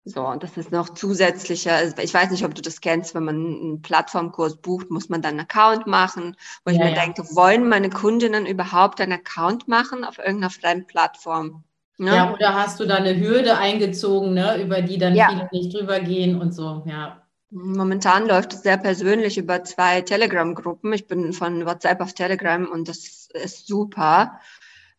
So, 0.04 0.26
und 0.26 0.43
das 0.43 0.56
ist 0.56 0.72
noch 0.72 0.88
zusätzlicher. 0.88 1.75
Also 1.75 1.94
ich 2.02 2.12
weiß 2.12 2.31
nicht, 2.31 2.44
ob 2.44 2.54
du 2.54 2.62
das 2.62 2.81
kennst, 2.81 3.14
wenn 3.14 3.25
man 3.25 3.37
einen 3.37 3.82
Plattformkurs 3.82 4.56
bucht, 4.56 4.90
muss 4.90 5.08
man 5.08 5.22
dann 5.22 5.38
einen 5.38 5.49
Account 5.49 5.87
machen, 5.87 6.37
wo 6.64 6.70
ja, 6.70 6.76
ich 6.76 6.82
mir 6.82 6.94
ja. 6.94 7.02
denke, 7.02 7.22
wollen 7.37 7.69
meine 7.69 7.88
Kundinnen 7.88 8.46
überhaupt 8.46 9.00
einen 9.00 9.12
Account 9.12 9.69
machen 9.69 10.04
auf 10.04 10.19
irgendeiner 10.19 10.50
fremden 10.50 10.87
Plattform? 10.87 11.62
Ne? 11.99 12.16
Ja, 12.16 12.32
oder 12.32 12.54
hast 12.54 12.81
du 12.81 12.84
da 12.84 12.96
eine 12.96 13.16
Hürde 13.20 13.56
eingezogen, 13.58 14.34
ne, 14.34 14.60
über 14.60 14.82
die 14.82 14.99
dann 14.99 15.14
ja. 15.14 15.28
viele 15.28 15.49
nicht 15.52 15.72
drüber 15.72 16.00
gehen 16.00 16.40
und 16.40 16.52
so, 16.52 16.82
ja. 16.87 17.22
Momentan 17.50 18.26
läuft 18.26 18.55
es 18.55 18.62
sehr 18.62 18.78
persönlich 18.78 19.37
über 19.37 19.62
zwei 19.62 20.00
Telegram-Gruppen. 20.00 20.93
Ich 20.94 21.06
bin 21.06 21.32
von 21.34 21.66
WhatsApp 21.66 22.00
auf 22.00 22.14
Telegram 22.14 22.66
und 22.66 22.88
das 22.88 23.28
ist 23.34 23.66
super. 23.66 24.40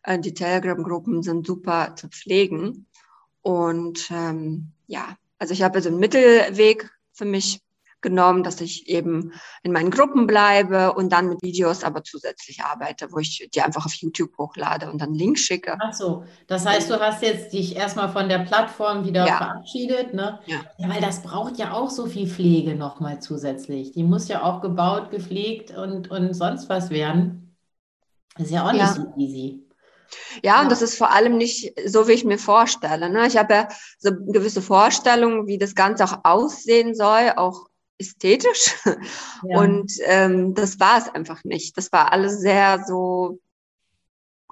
Äh, 0.04 0.20
die 0.20 0.34
Telegram-Gruppen 0.34 1.24
sind 1.24 1.46
super 1.46 1.96
zu 1.96 2.08
pflegen. 2.08 2.86
Und 3.42 4.08
ähm, 4.12 4.73
ja, 4.86 5.16
also 5.38 5.52
ich 5.52 5.62
habe 5.62 5.80
so 5.80 5.88
einen 5.88 5.98
Mittelweg 5.98 6.90
für 7.12 7.24
mich 7.24 7.60
genommen, 8.04 8.44
dass 8.44 8.60
ich 8.60 8.88
eben 8.88 9.32
in 9.64 9.72
meinen 9.72 9.90
Gruppen 9.90 10.28
bleibe 10.28 10.92
und 10.92 11.10
dann 11.10 11.28
mit 11.28 11.42
Videos 11.42 11.82
aber 11.82 12.04
zusätzlich 12.04 12.60
arbeite, 12.62 13.10
wo 13.10 13.18
ich 13.18 13.48
die 13.52 13.62
einfach 13.62 13.86
auf 13.86 13.94
YouTube 13.94 14.36
hochlade 14.38 14.90
und 14.90 15.00
dann 15.00 15.14
Link 15.14 15.38
schicke. 15.38 15.76
Ach 15.80 15.92
so, 15.92 16.24
das 16.46 16.66
heißt, 16.66 16.90
du 16.90 17.00
hast 17.00 17.22
jetzt 17.22 17.52
dich 17.52 17.74
erstmal 17.74 18.10
von 18.10 18.28
der 18.28 18.40
Plattform 18.40 19.04
wieder 19.06 19.26
ja. 19.26 19.38
verabschiedet, 19.38 20.14
ne? 20.14 20.38
Ja. 20.46 20.60
ja. 20.76 20.88
Weil 20.88 21.00
das 21.00 21.22
braucht 21.22 21.56
ja 21.56 21.72
auch 21.72 21.90
so 21.90 22.06
viel 22.06 22.28
Pflege 22.28 22.76
nochmal 22.76 23.20
zusätzlich. 23.20 23.92
Die 23.92 24.04
muss 24.04 24.28
ja 24.28 24.42
auch 24.42 24.60
gebaut, 24.60 25.10
gepflegt 25.10 25.76
und, 25.76 26.10
und 26.10 26.34
sonst 26.34 26.68
was 26.68 26.90
werden. 26.90 27.56
Das 28.36 28.46
ist 28.46 28.52
ja 28.52 28.66
auch 28.66 28.72
nicht 28.72 28.82
ja. 28.82 28.92
so 28.92 29.14
easy. 29.16 29.63
Ja, 30.42 30.62
und 30.62 30.70
das 30.70 30.82
ist 30.82 30.96
vor 30.96 31.12
allem 31.12 31.36
nicht 31.36 31.74
so, 31.86 32.08
wie 32.08 32.12
ich 32.12 32.24
mir 32.24 32.38
vorstelle. 32.38 33.10
Ne? 33.10 33.26
Ich 33.26 33.36
habe 33.36 33.54
ja 33.54 33.68
so 33.98 34.10
gewisse 34.12 34.62
Vorstellungen, 34.62 35.46
wie 35.46 35.58
das 35.58 35.74
Ganze 35.74 36.04
auch 36.04 36.18
aussehen 36.24 36.94
soll, 36.94 37.32
auch 37.36 37.66
ästhetisch. 37.98 38.74
Ja. 39.46 39.58
Und 39.58 39.92
ähm, 40.04 40.54
das 40.54 40.80
war 40.80 40.96
es 40.96 41.14
einfach 41.14 41.44
nicht. 41.44 41.76
Das 41.76 41.92
war 41.92 42.12
alles 42.12 42.40
sehr 42.40 42.82
so 42.86 43.40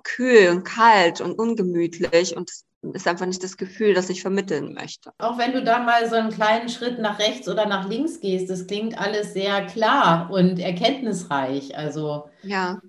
kühl 0.02 0.50
und 0.50 0.64
kalt 0.64 1.22
und 1.22 1.38
ungemütlich 1.38 2.36
und 2.36 2.50
es 2.50 2.64
ist 2.82 3.08
einfach 3.08 3.26
nicht 3.26 3.42
das 3.42 3.56
Gefühl, 3.56 3.94
das 3.94 4.10
ich 4.10 4.20
vermitteln 4.20 4.74
möchte. 4.74 5.12
Auch 5.18 5.38
wenn 5.38 5.52
du 5.52 5.62
da 5.62 5.78
mal 5.78 6.08
so 6.10 6.16
einen 6.16 6.30
kleinen 6.30 6.68
Schritt 6.68 6.98
nach 6.98 7.18
rechts 7.18 7.48
oder 7.48 7.66
nach 7.66 7.88
links 7.88 8.20
gehst, 8.20 8.50
das 8.50 8.66
klingt 8.66 8.98
alles 8.98 9.32
sehr 9.32 9.64
klar 9.66 10.30
und 10.30 10.58
erkenntnisreich. 10.58 11.76
Also 11.76 12.28
ja, 12.42 12.80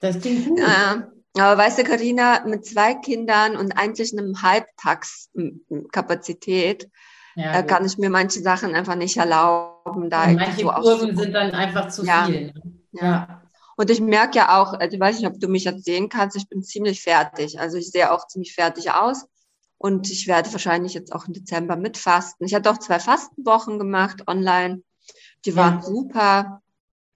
das 0.00 0.20
klingt 0.20 0.48
gut. 0.48 0.58
Ja. 0.58 1.08
Aber 1.40 1.58
weißt 1.58 1.78
du, 1.78 1.84
Karina, 1.84 2.44
mit 2.46 2.66
zwei 2.66 2.94
Kindern 2.94 3.56
und 3.56 3.72
eigentlich 3.72 4.12
einem 4.12 4.42
Halbtagskapazität 4.42 6.88
ja, 7.36 7.60
äh, 7.60 7.62
kann 7.62 7.84
ich 7.84 7.98
mir 7.98 8.10
manche 8.10 8.40
Sachen 8.40 8.74
einfach 8.74 8.96
nicht 8.96 9.16
erlauben. 9.16 10.10
Da 10.10 10.26
manche 10.26 10.62
so 10.62 10.68
Kurven 10.68 11.16
sind 11.16 11.32
dann 11.32 11.52
einfach 11.52 11.88
zu 11.88 12.04
ja. 12.04 12.24
viel. 12.24 12.52
Ne? 12.52 12.62
Ja. 12.92 13.42
Und 13.76 13.90
ich 13.90 14.00
merke 14.00 14.38
ja 14.38 14.60
auch, 14.60 14.72
also 14.72 14.94
ich 14.94 15.00
weiß 15.00 15.18
nicht, 15.18 15.28
ob 15.28 15.38
du 15.38 15.46
mich 15.46 15.64
jetzt 15.64 15.84
sehen 15.84 16.08
kannst, 16.08 16.36
ich 16.36 16.48
bin 16.48 16.64
ziemlich 16.64 17.00
fertig. 17.00 17.60
Also 17.60 17.76
ich 17.76 17.90
sehe 17.90 18.10
auch 18.10 18.26
ziemlich 18.26 18.54
fertig 18.54 18.90
aus. 18.90 19.26
Und 19.76 20.10
ich 20.10 20.26
werde 20.26 20.50
wahrscheinlich 20.50 20.94
jetzt 20.94 21.12
auch 21.12 21.28
im 21.28 21.34
Dezember 21.34 21.76
mitfasten. 21.76 22.44
Ich 22.44 22.54
hatte 22.54 22.70
auch 22.70 22.78
zwei 22.78 22.98
Fastenwochen 22.98 23.78
gemacht 23.78 24.26
online. 24.26 24.82
Die 25.44 25.54
waren 25.54 25.76
ja. 25.76 25.82
super. 25.82 26.62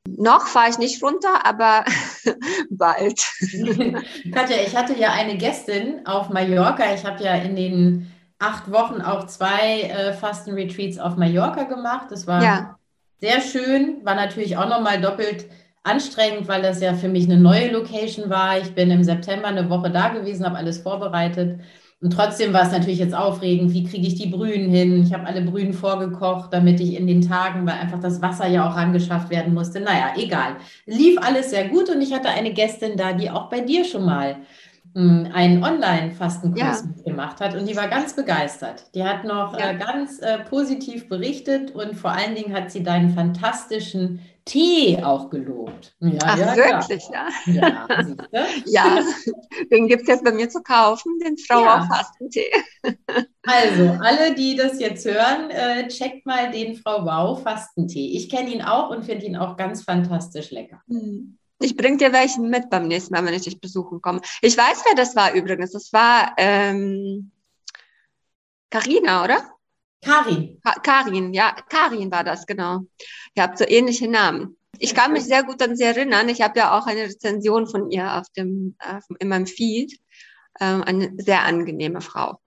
Noch 0.09 0.47
fahre 0.47 0.71
ich 0.71 0.79
nicht 0.79 1.03
runter, 1.03 1.47
aber 1.47 1.85
bald. 2.71 3.21
Katja, 4.33 4.57
ich 4.67 4.77
hatte 4.77 4.99
ja 4.99 5.13
eine 5.13 5.37
Gästin 5.37 6.07
auf 6.07 6.29
Mallorca. 6.29 6.93
Ich 6.95 7.05
habe 7.05 7.23
ja 7.23 7.35
in 7.35 7.57
den 7.57 8.13
acht 8.39 8.71
Wochen 8.73 9.01
auch 9.01 9.27
zwei 9.27 9.83
äh, 9.83 10.13
Fastenretreats 10.13 10.99
auf 10.99 11.17
Mallorca 11.17 11.65
gemacht. 11.65 12.07
Das 12.11 12.27
war 12.27 12.43
ja. 12.43 12.79
sehr 13.21 13.41
schön, 13.41 14.05
war 14.05 14.17
natürlich 14.17 14.57
auch 14.57 14.69
nochmal 14.69 15.01
doppelt 15.01 15.47
anstrengend, 15.85 16.49
weil 16.49 16.63
das 16.63 16.81
ja 16.81 16.95
für 16.95 17.09
mich 17.09 17.25
eine 17.25 17.39
neue 17.39 17.71
Location 17.71 18.29
war. 18.29 18.59
Ich 18.59 18.75
bin 18.75 18.91
im 18.91 19.05
September 19.05 19.49
eine 19.49 19.71
Woche 19.71 19.91
da 19.91 20.09
gewesen, 20.09 20.45
habe 20.45 20.57
alles 20.57 20.79
vorbereitet. 20.79 21.61
Und 22.03 22.13
trotzdem 22.13 22.53
war 22.53 22.63
es 22.63 22.73
natürlich 22.73 22.99
jetzt 22.99 23.15
aufregend, 23.15 23.73
wie 23.73 23.85
kriege 23.85 24.09
ich 24.09 24.17
die 24.17 24.29
Brühen 24.29 24.69
hin? 24.69 25.05
Ich 25.05 25.15
habe 25.15 25.25
alle 25.25 25.41
Brühen 25.43 25.73
vorgekocht, 25.73 26.53
damit 26.53 26.81
ich 26.81 26.97
in 26.97 27.07
den 27.07 27.23
Tagen, 27.23 27.65
weil 27.65 27.75
einfach 27.75 28.01
das 28.01 28.21
Wasser 28.21 28.49
ja 28.49 28.69
auch 28.69 28.77
rangeschafft 28.77 29.31
werden 29.31 29.55
musste. 29.55 29.79
Naja, 29.79 30.13
egal. 30.17 30.57
Lief 30.85 31.17
alles 31.23 31.51
sehr 31.51 31.69
gut 31.69 31.89
und 31.89 32.03
ich 32.03 32.13
hatte 32.13 32.29
eine 32.29 32.53
Gästin 32.53 32.97
da, 32.97 33.13
die 33.13 33.31
auch 33.31 33.49
bei 33.49 33.61
dir 33.61 33.85
schon 33.85 34.05
mal 34.05 34.39
hm, 34.97 35.29
einen 35.33 35.63
Online-Fastenkurs 35.63 36.85
ja. 36.97 37.03
gemacht 37.05 37.41
hat 37.41 37.55
und 37.55 37.69
die 37.69 37.77
war 37.77 37.87
ganz 37.87 38.17
begeistert. 38.17 38.85
Die 38.97 39.05
hat 39.05 39.23
noch 39.23 39.57
ja. 39.57 39.71
äh, 39.71 39.77
ganz 39.77 40.19
äh, 40.19 40.39
positiv 40.39 41.09
berichtet 41.09 41.71
und 41.71 41.95
vor 41.95 42.11
allen 42.11 42.35
Dingen 42.35 42.53
hat 42.53 42.73
sie 42.73 42.83
deinen 42.83 43.11
fantastischen 43.11 44.19
Tee 44.45 45.01
auch 45.03 45.31
gelobt. 45.31 45.95
Ja, 46.01 46.19
Ach, 46.25 46.39
ja, 46.39 46.57
wirklich, 46.57 47.09
ja. 47.13 47.29
Ja, 47.47 47.87
ja. 48.67 49.05
den 49.71 49.87
gibt 49.87 50.03
es 50.03 50.09
jetzt 50.09 50.25
bei 50.25 50.33
mir 50.33 50.49
zu 50.49 50.63
kaufen, 50.63 51.19
den 51.21 51.39
Frau 51.39 51.63
ja. 51.63 51.87
Fastentee. 51.87 52.51
also, 53.43 53.99
alle, 54.01 54.35
die 54.35 54.57
das 54.57 54.81
jetzt 54.81 55.05
hören, 55.05 55.51
äh, 55.51 55.87
checkt 55.89 56.27
mal 56.27 56.51
den 56.51 56.75
Frau 56.75 57.05
Wow 57.05 57.43
Fastentee. 57.43 58.13
Ich 58.17 58.29
kenne 58.29 58.51
ihn 58.51 58.63
auch 58.63 58.91
und 58.91 59.05
finde 59.05 59.27
ihn 59.27 59.37
auch 59.37 59.57
ganz 59.57 59.85
fantastisch 59.85 60.51
lecker. 60.51 60.83
Hm. 60.89 61.39
Ich 61.61 61.77
bringe 61.77 61.99
dir 61.99 62.13
welchen 62.13 62.51
mit 62.51 62.69
beim 62.71 62.89
nächsten 62.89 63.15
Mal, 63.15 63.25
wenn 63.25 63.35
ich 63.35 63.43
dich 63.43 63.61
besuchen 63.61 64.03
komme. 64.03 64.21
Ich 64.41 64.57
weiß, 64.57 64.83
wer 64.85 64.97
das 64.97 65.15
war 65.15 65.33
übrigens. 65.35 65.71
Das 65.71 65.93
war 65.93 66.35
ähm, 66.37 67.31
Carina, 68.71 69.23
oder? 69.23 69.52
Karin. 70.03 70.61
Ka 70.63 70.73
Karin, 70.83 71.33
ja, 71.33 71.55
Karin 71.69 72.11
war 72.11 72.25
das, 72.25 72.47
genau. 72.47 72.81
Ihr 73.35 73.43
habt 73.43 73.59
so 73.59 73.65
ähnliche 73.67 74.09
Namen. 74.09 74.57
Ich 74.79 74.95
kann 74.95 75.13
mich 75.13 75.25
sehr 75.25 75.45
gut 75.45 75.63
an 75.63 75.77
sie 75.77 75.85
erinnern. 75.85 76.29
Ich 76.29 76.43
habe 76.43 76.59
ja 76.59 76.77
auch 76.77 76.87
eine 76.87 77.05
Rezension 77.05 77.67
von 77.67 77.91
ihr 77.91 78.19
auf 78.19 78.27
dem, 78.37 78.75
auf, 78.79 79.05
in 79.19 79.29
meinem 79.29 79.47
Feed. 79.47 79.99
Ähm, 80.61 80.83
eine 80.83 81.13
sehr 81.19 81.43
angenehme 81.43 82.01
Frau. 82.01 82.39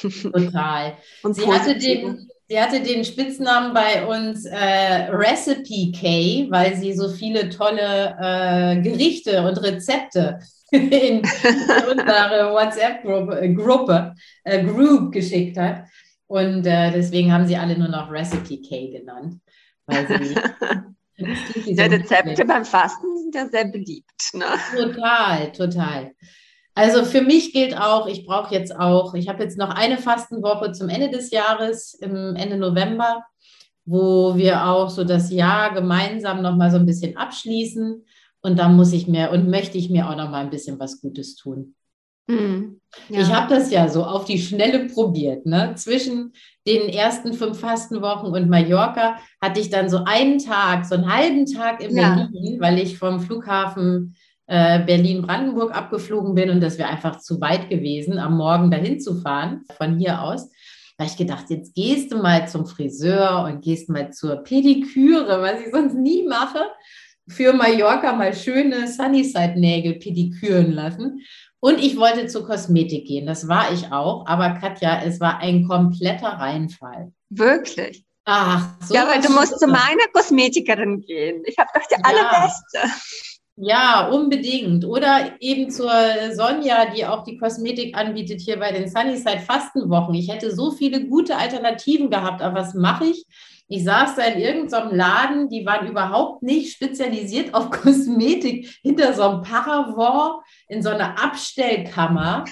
Total. 0.00 0.96
Und 1.22 1.34
sie 1.34 1.46
hatte, 1.46 1.78
den, 1.78 2.28
sie 2.48 2.60
hatte 2.60 2.80
den 2.80 3.04
Spitznamen 3.04 3.72
bei 3.72 4.04
uns 4.06 4.44
äh, 4.46 5.08
Recipe 5.10 5.92
K, 5.92 6.46
weil 6.50 6.74
sie 6.76 6.92
so 6.92 7.08
viele 7.08 7.50
tolle 7.50 8.16
äh, 8.20 8.80
Gerichte 8.82 9.46
und 9.46 9.62
Rezepte 9.62 10.40
in 10.70 11.18
unsere 11.18 12.52
WhatsApp-Gruppe 12.52 14.14
äh, 14.44 14.64
Group 14.64 15.12
geschickt 15.12 15.56
hat. 15.56 15.84
Und 16.28 16.66
äh, 16.66 16.90
deswegen 16.92 17.32
haben 17.32 17.46
sie 17.46 17.56
alle 17.56 17.78
nur 17.78 17.88
noch 17.88 18.10
Recipe 18.10 18.60
K 18.60 18.98
genannt. 18.98 19.40
Weil 19.86 20.06
sie, 20.08 20.34
die 21.64 21.80
Rezepte 21.80 22.44
beim 22.44 22.64
Fasten 22.64 23.16
sind 23.16 23.34
ja 23.34 23.48
sehr 23.48 23.66
beliebt. 23.66 24.34
Ne? 24.34 24.46
Total, 24.76 25.52
total. 25.52 26.12
Also 26.74 27.04
für 27.04 27.22
mich 27.22 27.52
gilt 27.52 27.78
auch, 27.78 28.06
ich 28.06 28.26
brauche 28.26 28.54
jetzt 28.54 28.76
auch, 28.76 29.14
ich 29.14 29.28
habe 29.28 29.42
jetzt 29.42 29.56
noch 29.56 29.70
eine 29.70 29.96
Fastenwoche 29.96 30.72
zum 30.72 30.90
Ende 30.90 31.08
des 31.08 31.30
Jahres, 31.30 31.94
im 31.94 32.36
Ende 32.36 32.58
November, 32.58 33.24
wo 33.86 34.36
wir 34.36 34.66
auch 34.66 34.90
so 34.90 35.04
das 35.04 35.30
Jahr 35.30 35.72
gemeinsam 35.72 36.42
nochmal 36.42 36.70
so 36.70 36.76
ein 36.76 36.84
bisschen 36.84 37.16
abschließen. 37.16 38.04
Und 38.42 38.58
da 38.58 38.68
muss 38.68 38.92
ich 38.92 39.08
mir 39.08 39.30
und 39.30 39.48
möchte 39.48 39.78
ich 39.78 39.88
mir 39.88 40.10
auch 40.10 40.16
nochmal 40.16 40.44
ein 40.44 40.50
bisschen 40.50 40.78
was 40.78 41.00
Gutes 41.00 41.36
tun. 41.36 41.75
Mhm. 42.26 42.80
Ja. 43.08 43.20
Ich 43.20 43.32
habe 43.32 43.54
das 43.54 43.70
ja 43.70 43.88
so 43.88 44.04
auf 44.04 44.24
die 44.24 44.38
Schnelle 44.38 44.86
probiert. 44.86 45.46
Ne? 45.46 45.74
Zwischen 45.76 46.32
den 46.66 46.88
ersten 46.88 47.34
fünf 47.34 47.60
Fastenwochen 47.60 48.32
und 48.32 48.48
Mallorca 48.48 49.18
hatte 49.40 49.60
ich 49.60 49.70
dann 49.70 49.88
so 49.88 50.04
einen 50.04 50.38
Tag, 50.38 50.84
so 50.84 50.94
einen 50.94 51.12
halben 51.12 51.46
Tag 51.46 51.82
in 51.82 51.96
ja. 51.96 52.14
Berlin, 52.14 52.60
weil 52.60 52.78
ich 52.78 52.98
vom 52.98 53.20
Flughafen 53.20 54.16
äh, 54.46 54.84
Berlin-Brandenburg 54.84 55.76
abgeflogen 55.76 56.34
bin 56.34 56.50
und 56.50 56.60
das 56.60 56.78
wäre 56.78 56.88
einfach 56.88 57.18
zu 57.18 57.40
weit 57.40 57.68
gewesen, 57.68 58.18
am 58.18 58.36
Morgen 58.36 58.70
dahin 58.70 59.00
zu 59.00 59.20
fahren, 59.20 59.64
von 59.76 59.98
hier 59.98 60.22
aus. 60.22 60.50
Da 60.96 61.04
habe 61.04 61.10
ich 61.10 61.18
gedacht, 61.18 61.46
jetzt 61.50 61.74
gehst 61.74 62.10
du 62.10 62.18
mal 62.18 62.48
zum 62.48 62.64
Friseur 62.64 63.44
und 63.44 63.62
gehst 63.62 63.90
mal 63.90 64.12
zur 64.12 64.36
Pediküre, 64.36 65.42
was 65.42 65.60
ich 65.60 65.70
sonst 65.70 65.94
nie 65.94 66.26
mache. 66.26 66.60
Für 67.28 67.52
Mallorca 67.52 68.12
mal 68.12 68.32
schöne 68.32 68.86
Sunnyside-Nägel 68.86 69.94
pediküren 69.94 70.70
lassen. 70.70 71.20
Und 71.60 71.78
ich 71.78 71.96
wollte 71.96 72.26
zur 72.26 72.46
Kosmetik 72.46 73.06
gehen, 73.06 73.26
das 73.26 73.48
war 73.48 73.72
ich 73.72 73.90
auch. 73.92 74.26
Aber 74.26 74.50
Katja, 74.50 75.02
es 75.04 75.20
war 75.20 75.38
ein 75.38 75.66
kompletter 75.66 76.28
Reinfall. 76.28 77.12
Wirklich? 77.30 78.04
Ach, 78.24 78.74
so. 78.82 78.94
Ja, 78.94 79.08
aber 79.08 79.20
du 79.20 79.32
musst 79.32 79.58
zu 79.58 79.66
meiner 79.66 80.08
Kosmetikerin 80.12 81.00
gehen. 81.00 81.42
Ich 81.46 81.56
habe 81.58 81.70
doch 81.74 81.86
die 81.88 81.94
ja. 81.94 82.00
allerbeste. 82.02 82.78
Ja, 83.58 84.08
unbedingt. 84.08 84.84
Oder 84.84 85.36
eben 85.40 85.70
zur 85.70 85.90
Sonja, 86.34 86.90
die 86.90 87.06
auch 87.06 87.24
die 87.24 87.38
Kosmetik 87.38 87.96
anbietet 87.96 88.42
hier 88.42 88.58
bei 88.58 88.70
den 88.70 88.90
Sunnyside 88.90 89.40
Fastenwochen. 89.40 90.14
Ich 90.14 90.30
hätte 90.30 90.54
so 90.54 90.72
viele 90.72 91.06
gute 91.06 91.36
Alternativen 91.36 92.10
gehabt, 92.10 92.42
aber 92.42 92.60
was 92.60 92.74
mache 92.74 93.06
ich? 93.06 93.24
Ich 93.68 93.84
saß 93.84 94.14
da 94.14 94.22
in 94.22 94.38
irgendeinem 94.38 94.94
Laden, 94.94 95.48
die 95.48 95.66
waren 95.66 95.88
überhaupt 95.88 96.42
nicht 96.42 96.72
spezialisiert 96.72 97.52
auf 97.54 97.70
Kosmetik, 97.82 98.78
hinter 98.82 99.12
so 99.12 99.22
einem 99.22 99.42
Paravent 99.42 100.44
in 100.68 100.82
so 100.82 100.90
einer 100.90 101.22
Abstellkammer. 101.22 102.44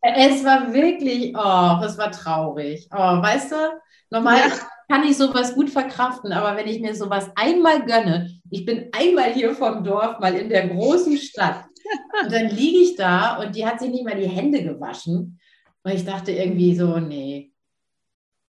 es 0.00 0.44
war 0.44 0.72
wirklich, 0.72 1.34
oh, 1.36 1.84
es 1.84 1.98
war 1.98 2.10
traurig. 2.10 2.88
Oh, 2.92 2.96
weißt 3.22 3.52
du, 3.52 3.56
normal 4.10 4.38
ja. 4.38 4.52
kann 4.88 5.04
ich 5.04 5.16
sowas 5.16 5.54
gut 5.54 5.70
verkraften, 5.70 6.32
aber 6.32 6.56
wenn 6.56 6.68
ich 6.68 6.80
mir 6.80 6.94
sowas 6.94 7.30
einmal 7.36 7.84
gönne, 7.84 8.30
ich 8.50 8.64
bin 8.64 8.88
einmal 8.92 9.32
hier 9.32 9.54
vom 9.54 9.84
Dorf, 9.84 10.20
mal 10.20 10.34
in 10.34 10.48
der 10.48 10.68
großen 10.68 11.18
Stadt, 11.18 11.64
und 12.22 12.32
dann 12.32 12.48
liege 12.48 12.78
ich 12.78 12.96
da 12.96 13.36
und 13.36 13.54
die 13.54 13.66
hat 13.66 13.80
sich 13.80 13.90
nicht 13.90 14.04
mal 14.04 14.16
die 14.16 14.28
Hände 14.28 14.62
gewaschen. 14.62 15.38
Und 15.82 15.92
ich 15.92 16.04
dachte 16.04 16.32
irgendwie 16.32 16.74
so, 16.74 16.98
nee, 16.98 17.52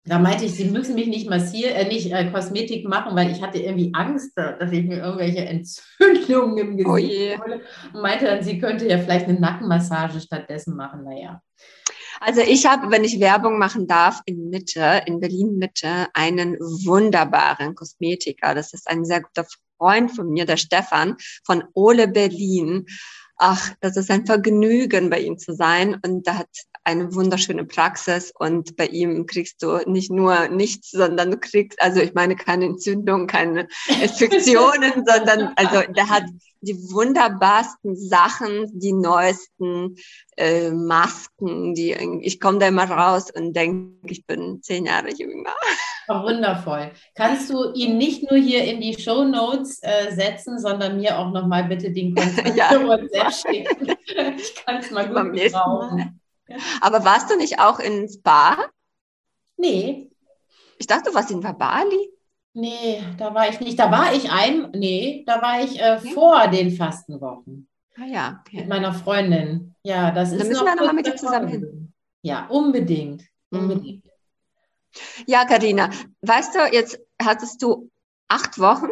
da 0.06 0.20
meinte 0.20 0.46
ich, 0.46 0.54
sie 0.54 0.66
müssen 0.66 0.96
mich 0.96 1.08
nicht 1.08 1.30
massieren, 1.30 1.76
äh, 1.76 1.88
nicht 1.88 2.12
äh, 2.12 2.32
Kosmetik 2.32 2.88
machen, 2.88 3.16
weil 3.16 3.32
ich 3.32 3.42
hatte 3.42 3.58
irgendwie 3.58 3.92
Angst, 3.94 4.32
dass 4.36 4.72
ich 4.72 4.86
mir 4.86 4.98
irgendwelche 4.98 5.46
Entzündungen 5.46 6.58
im 6.58 6.78
Gesicht 6.78 7.38
oh 7.40 7.44
hole. 7.44 7.62
Und 7.94 8.02
meinte 8.02 8.26
dann, 8.26 8.44
sie 8.44 8.60
könnte 8.60 8.88
ja 8.88 9.00
vielleicht 9.00 9.28
eine 9.28 9.40
Nackenmassage 9.40 10.20
stattdessen 10.20 10.76
machen. 10.76 11.04
Naja. 11.04 11.42
Also 12.20 12.42
ich 12.42 12.66
habe, 12.66 12.92
wenn 12.92 13.04
ich 13.04 13.20
Werbung 13.20 13.58
machen 13.58 13.88
darf, 13.88 14.22
in 14.26 14.50
Mitte, 14.50 15.02
in 15.06 15.20
Berlin 15.20 15.58
Mitte, 15.58 16.08
einen 16.14 16.54
wunderbaren 16.60 17.76
Kosmetiker. 17.76 18.54
Das 18.54 18.74
ist 18.74 18.88
ein 18.90 19.06
sehr 19.06 19.22
guter 19.22 19.46
Freund 19.78 20.16
von 20.16 20.30
mir, 20.30 20.46
der 20.46 20.58
Stefan 20.58 21.18
von 21.44 21.64
Ole 21.74 22.08
Berlin. 22.08 22.86
Ach, 23.38 23.74
das 23.82 23.98
ist 23.98 24.10
ein 24.12 24.26
Vergnügen, 24.26 25.10
bei 25.10 25.20
ihm 25.20 25.38
zu 25.38 25.54
sein. 25.54 26.00
Und 26.06 26.26
da 26.26 26.36
hat 26.36 26.50
eine 26.86 27.14
wunderschöne 27.14 27.66
Praxis 27.66 28.32
und 28.38 28.78
bei 28.78 28.86
ihm 28.86 29.26
kriegst 29.26 29.62
du 29.64 29.80
nicht 29.90 30.12
nur 30.12 30.48
nichts, 30.50 30.92
sondern 30.92 31.32
du 31.32 31.38
kriegst, 31.38 31.82
also 31.82 32.00
ich 32.00 32.14
meine 32.14 32.36
keine 32.36 32.66
Entzündung, 32.66 33.28
keine 33.28 33.68
Infektionen, 34.02 35.04
sondern 35.06 35.54
also 35.56 35.82
der 35.92 36.10
hat 36.10 36.24
die 36.66 36.92
wunderbarsten 36.92 37.96
Sachen, 37.96 38.68
die 38.74 38.94
neuesten 38.94 39.96
äh, 40.36 40.72
Masken, 40.72 41.74
die 41.74 41.94
ich 42.22 42.40
komme 42.40 42.60
da 42.60 42.68
immer 42.68 42.90
raus 42.90 43.32
und 43.32 43.54
denke, 43.54 44.12
ich 44.12 44.26
bin 44.26 44.62
zehn 44.62 44.86
Jahre 44.86 45.10
jünger. 45.14 45.54
Oh, 46.08 46.24
wundervoll. 46.24 46.92
Kannst 47.16 47.50
du 47.50 47.74
ihn 47.74 47.98
nicht 47.98 48.30
nur 48.30 48.40
hier 48.40 48.64
in 48.64 48.82
die 48.82 49.00
Show 49.00 49.24
Notes 49.24 49.80
äh, 49.82 50.14
setzen, 50.14 50.60
sondern 50.60 50.98
mir 50.98 51.18
auch 51.18 51.32
noch 51.32 51.48
mal 51.48 51.64
bitte 51.64 51.92
den 51.92 52.14
Kontakt 52.14 52.56
ja. 52.56 52.72
WhatsApp 52.86 53.34
schicken? 53.34 53.96
Ich 54.38 54.56
kann 54.56 54.78
es 54.78 54.92
mal 54.92 55.08
gut 55.08 55.52
brauchen. 55.52 56.20
Aber 56.82 57.04
warst 57.06 57.32
du 57.32 57.38
nicht 57.38 57.60
auch 57.60 57.80
in 57.80 58.08
Spa? 58.08 58.58
Nee. 59.58 60.12
Ich 60.78 60.88
dachte, 60.88 61.10
du 61.10 61.16
warst 61.16 61.32
in 61.32 61.42
Bali. 61.42 62.15
Nee, 62.56 63.04
da 63.18 63.34
war 63.34 63.50
ich 63.50 63.60
nicht. 63.60 63.78
Da 63.78 63.92
war 63.92 64.14
ich 64.14 64.32
ein, 64.32 64.72
nee, 64.72 65.24
da 65.28 65.42
war 65.42 65.62
ich 65.62 65.78
äh, 65.78 65.98
okay. 66.00 66.14
vor 66.14 66.48
den 66.48 66.72
Fastenwochen. 66.72 67.68
Ah 67.98 68.06
ja. 68.06 68.44
Okay. 68.48 68.60
Mit 68.60 68.70
meiner 68.70 68.94
Freundin. 68.94 69.76
Ja, 69.84 70.12
das 70.12 70.32
ist. 70.32 70.40
Dann 70.40 70.48
müssen 70.48 70.66
wir 70.66 70.76
nochmal 70.76 70.94
mit 70.94 71.06
dir 71.06 71.18
zusammen 71.18 71.50
hin. 71.50 71.94
Ja, 72.22 72.46
unbedingt. 72.48 73.24
Mhm. 73.52 73.60
Unbedingt. 73.60 74.06
Ja, 75.28 75.44
Karina, 75.44 75.90
weißt 76.22 76.56
du, 76.56 76.60
jetzt 76.72 76.98
hattest 77.22 77.62
du 77.62 77.92
acht 78.30 78.58
Wochen 78.58 78.88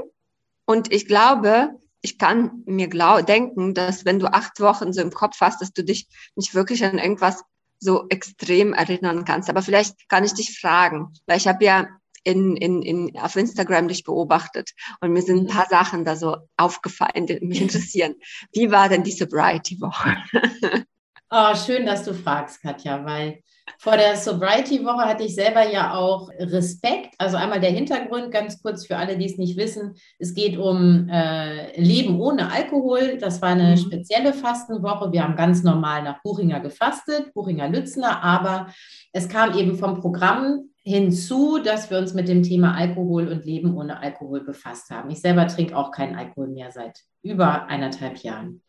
und 0.66 0.92
ich 0.92 1.06
glaube, 1.06 1.70
ich 2.02 2.18
kann 2.18 2.64
mir 2.66 2.90
glaub, 2.90 3.26
denken, 3.26 3.74
dass 3.74 4.04
wenn 4.04 4.20
du 4.20 4.28
acht 4.28 4.60
Wochen 4.60 4.92
so 4.92 5.00
im 5.00 5.12
Kopf 5.12 5.40
hast, 5.40 5.62
dass 5.62 5.72
du 5.72 5.86
dich 5.86 6.10
nicht 6.36 6.54
wirklich 6.54 6.84
an 6.84 6.98
irgendwas 6.98 7.46
so 7.80 8.08
extrem 8.10 8.74
erinnern 8.74 9.24
kannst. 9.24 9.50
Aber 9.50 9.62
vielleicht 9.62 10.10
kann 10.10 10.26
ich 10.26 10.34
dich 10.34 10.60
fragen, 10.60 11.14
weil 11.28 11.38
ich 11.38 11.48
habe 11.48 11.64
ja 11.64 11.88
in, 12.24 12.56
in, 12.56 12.82
in, 12.82 13.18
auf 13.20 13.36
Instagram 13.36 13.88
dich 13.88 14.04
beobachtet 14.04 14.72
und 15.02 15.12
mir 15.12 15.22
sind 15.22 15.40
ein 15.40 15.48
paar 15.48 15.68
Sachen 15.70 16.06
da 16.06 16.16
so 16.16 16.38
aufgefallen, 16.58 17.28
die 17.28 17.40
mich 17.42 17.62
interessieren. 17.62 18.16
Wie 18.54 18.72
war 18.72 18.90
denn 18.90 19.04
die 19.04 19.12
Sobriety-Woche? 19.12 20.18
Oh, 21.36 21.56
schön, 21.56 21.88
dass 21.88 22.04
du 22.04 22.14
fragst, 22.14 22.62
Katja, 22.62 23.04
weil 23.06 23.40
vor 23.80 23.98
der 23.98 24.16
Sobriety-Woche 24.16 25.04
hatte 25.04 25.24
ich 25.24 25.34
selber 25.34 25.68
ja 25.68 25.96
auch 25.96 26.30
Respekt. 26.38 27.16
Also 27.18 27.38
einmal 27.38 27.60
der 27.60 27.72
Hintergrund, 27.72 28.32
ganz 28.32 28.62
kurz 28.62 28.86
für 28.86 28.98
alle, 28.98 29.18
die 29.18 29.26
es 29.26 29.40
nicht 29.40 29.58
wissen. 29.58 29.96
Es 30.20 30.36
geht 30.36 30.60
um 30.60 31.10
äh, 31.10 31.76
Leben 31.82 32.22
ohne 32.22 32.52
Alkohol. 32.52 33.18
Das 33.18 33.42
war 33.42 33.50
eine 33.50 33.72
mhm. 33.72 33.78
spezielle 33.78 34.34
Fastenwoche. 34.34 35.12
Wir 35.12 35.24
haben 35.24 35.36
ganz 35.36 35.64
normal 35.64 36.04
nach 36.04 36.22
Buchinger 36.22 36.60
gefastet, 36.60 37.34
Buchinger 37.34 37.68
Lützner, 37.68 38.22
aber 38.24 38.68
es 39.12 39.28
kam 39.28 39.58
eben 39.58 39.76
vom 39.76 40.00
Programm 40.00 40.70
hinzu, 40.84 41.60
dass 41.60 41.90
wir 41.90 41.98
uns 41.98 42.14
mit 42.14 42.28
dem 42.28 42.44
Thema 42.44 42.76
Alkohol 42.76 43.30
und 43.30 43.46
Leben 43.46 43.76
ohne 43.76 44.00
Alkohol 44.00 44.42
befasst 44.42 44.90
haben. 44.90 45.10
Ich 45.10 45.22
selber 45.22 45.48
trinke 45.48 45.78
auch 45.78 45.92
keinen 45.92 46.16
Alkohol 46.16 46.50
mehr 46.50 46.72
seit 46.72 47.00
über 47.22 47.68
eineinhalb 47.68 48.18
Jahren. 48.18 48.62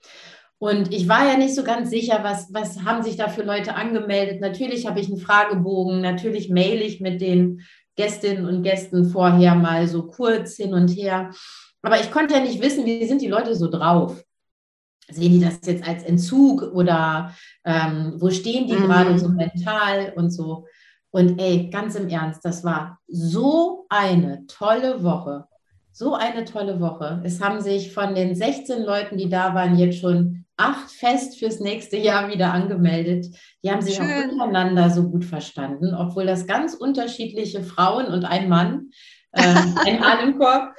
Und 0.59 0.95
ich 0.95 1.09
war 1.09 1.27
ja 1.27 1.37
nicht 1.37 1.55
so 1.55 1.65
ganz 1.65 1.91
sicher, 1.91 2.21
was, 2.23 2.55
was 2.55 2.85
haben 2.85 3.03
sich 3.03 3.17
da 3.17 3.29
für 3.29 3.43
Leute 3.43 3.75
angemeldet. 3.75 4.41
Natürlich 4.41 4.87
habe 4.87 5.01
ich 5.01 5.09
einen 5.09 5.19
Fragebogen, 5.19 6.01
natürlich 6.01 6.49
mail 6.49 6.81
ich 6.81 7.01
mit 7.01 7.21
den 7.21 7.63
Gästinnen 7.97 8.47
und 8.47 8.63
Gästen 8.63 9.05
vorher 9.05 9.57
mal 9.57 9.89
so 9.89 10.07
kurz 10.07 10.57
hin 10.57 10.73
und 10.73 10.89
her. 10.89 11.31
Aber 11.83 12.01
ich 12.01 12.11
konnte 12.11 12.35
ja 12.35 12.41
nicht 12.41 12.63
wissen, 12.63 12.87
wie 12.87 13.05
sind 13.07 13.21
die 13.21 13.29
Leute 13.29 13.55
so 13.55 13.69
drauf. 13.69 14.25
Sehen 15.11 15.33
die 15.33 15.41
das 15.41 15.61
jetzt 15.67 15.87
als 15.87 16.03
Entzug 16.03 16.63
oder 16.63 17.35
ähm, 17.65 18.15
wo 18.17 18.31
stehen 18.31 18.67
die 18.67 18.75
mhm. 18.75 18.87
gerade 18.87 19.19
so 19.19 19.29
mental 19.29 20.15
und 20.17 20.31
so. 20.31 20.67
Und 21.15 21.41
ey, 21.41 21.71
ganz 21.71 21.95
im 21.95 22.09
Ernst, 22.09 22.45
das 22.45 22.65
war 22.65 22.99
so 23.07 23.87
eine 23.89 24.49
tolle 24.49 25.05
Woche. 25.05 25.45
So 25.93 26.15
eine 26.15 26.45
tolle 26.45 26.81
Woche. 26.81 27.23
Es 27.23 27.41
haben 27.41 27.61
sich 27.61 27.93
von 27.93 28.17
den 28.17 28.35
16 28.35 28.83
Leuten, 28.83 29.17
die 29.17 29.29
da 29.29 29.55
waren, 29.55 29.79
jetzt 29.79 30.01
schon 30.01 30.45
acht 30.57 30.91
fest 30.91 31.39
fürs 31.39 31.61
nächste 31.61 31.97
Jahr 31.97 32.33
wieder 32.33 32.53
angemeldet. 32.53 33.27
Die 33.63 33.71
haben 33.71 33.81
sich 33.81 33.95
Schön. 33.95 34.07
auch 34.11 34.33
untereinander 34.33 34.91
so 34.91 35.09
gut 35.09 35.25
verstanden, 35.25 35.95
obwohl 35.95 36.27
das 36.27 36.49
ganz 36.49 36.75
unterschiedliche 36.75 37.63
Frauen 37.63 38.07
und 38.07 38.25
ein 38.25 38.49
Mann 38.49 38.91
äh, 39.35 39.89
ein 39.89 40.01
Hahn 40.01 40.29
im 40.29 40.39
Korb, 40.39 40.75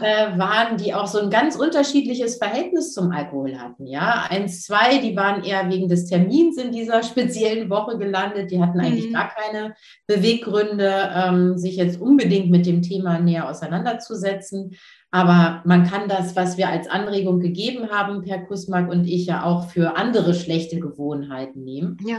äh, 0.00 0.38
waren, 0.38 0.76
die 0.76 0.94
auch 0.94 1.06
so 1.06 1.20
ein 1.20 1.30
ganz 1.30 1.56
unterschiedliches 1.56 2.36
Verhältnis 2.36 2.92
zum 2.92 3.10
Alkohol 3.10 3.58
hatten. 3.58 3.86
Ja, 3.86 4.26
eins, 4.28 4.64
zwei, 4.64 4.98
die 4.98 5.16
waren 5.16 5.42
eher 5.42 5.68
wegen 5.68 5.88
des 5.88 6.06
Termins 6.06 6.56
in 6.58 6.72
dieser 6.72 7.02
speziellen 7.04 7.70
Woche 7.70 7.98
gelandet. 7.98 8.50
Die 8.50 8.60
hatten 8.60 8.80
eigentlich 8.80 9.08
mhm. 9.08 9.14
gar 9.14 9.30
keine 9.30 9.74
Beweggründe, 10.06 11.10
ähm, 11.14 11.58
sich 11.58 11.76
jetzt 11.76 12.00
unbedingt 12.00 12.50
mit 12.50 12.66
dem 12.66 12.82
Thema 12.82 13.18
näher 13.18 13.48
auseinanderzusetzen. 13.48 14.76
Aber 15.10 15.62
man 15.64 15.84
kann 15.84 16.08
das, 16.08 16.36
was 16.36 16.58
wir 16.58 16.68
als 16.68 16.88
Anregung 16.88 17.40
gegeben 17.40 17.90
haben, 17.90 18.22
Per 18.22 18.38
Kusmak 18.44 18.90
und 18.90 19.06
ich, 19.06 19.26
ja 19.26 19.44
auch 19.44 19.68
für 19.70 19.96
andere 19.96 20.34
schlechte 20.34 20.78
Gewohnheiten 20.78 21.64
nehmen. 21.64 21.96
Ja. 22.04 22.18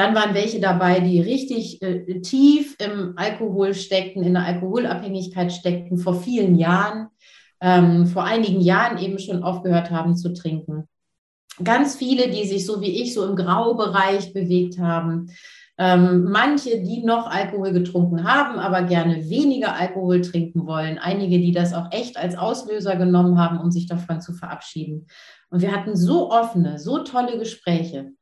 Dann 0.00 0.14
waren 0.14 0.32
welche 0.32 0.60
dabei, 0.60 1.00
die 1.00 1.20
richtig 1.20 1.82
äh, 1.82 2.22
tief 2.22 2.74
im 2.78 3.12
Alkohol 3.16 3.74
steckten, 3.74 4.22
in 4.22 4.32
der 4.32 4.46
Alkoholabhängigkeit 4.46 5.52
steckten, 5.52 5.98
vor 5.98 6.14
vielen 6.14 6.54
Jahren, 6.54 7.08
ähm, 7.60 8.06
vor 8.06 8.24
einigen 8.24 8.62
Jahren 8.62 8.96
eben 8.96 9.18
schon 9.18 9.42
aufgehört 9.42 9.90
haben 9.90 10.16
zu 10.16 10.32
trinken. 10.32 10.88
Ganz 11.62 11.96
viele, 11.96 12.30
die 12.30 12.46
sich 12.46 12.64
so 12.64 12.80
wie 12.80 13.02
ich 13.02 13.12
so 13.12 13.28
im 13.28 13.36
Graubereich 13.36 14.32
bewegt 14.32 14.78
haben. 14.78 15.30
Ähm, 15.76 16.24
manche, 16.30 16.82
die 16.82 17.02
noch 17.02 17.26
Alkohol 17.26 17.72
getrunken 17.72 18.24
haben, 18.24 18.58
aber 18.58 18.84
gerne 18.84 19.28
weniger 19.28 19.76
Alkohol 19.76 20.22
trinken 20.22 20.66
wollen. 20.66 20.96
Einige, 20.96 21.38
die 21.40 21.52
das 21.52 21.74
auch 21.74 21.88
echt 21.90 22.16
als 22.16 22.38
Auslöser 22.38 22.96
genommen 22.96 23.38
haben, 23.38 23.60
um 23.60 23.70
sich 23.70 23.86
davon 23.86 24.22
zu 24.22 24.32
verabschieden. 24.32 25.08
Und 25.50 25.60
wir 25.60 25.72
hatten 25.72 25.94
so 25.94 26.30
offene, 26.30 26.78
so 26.78 27.04
tolle 27.04 27.38
Gespräche. 27.38 28.12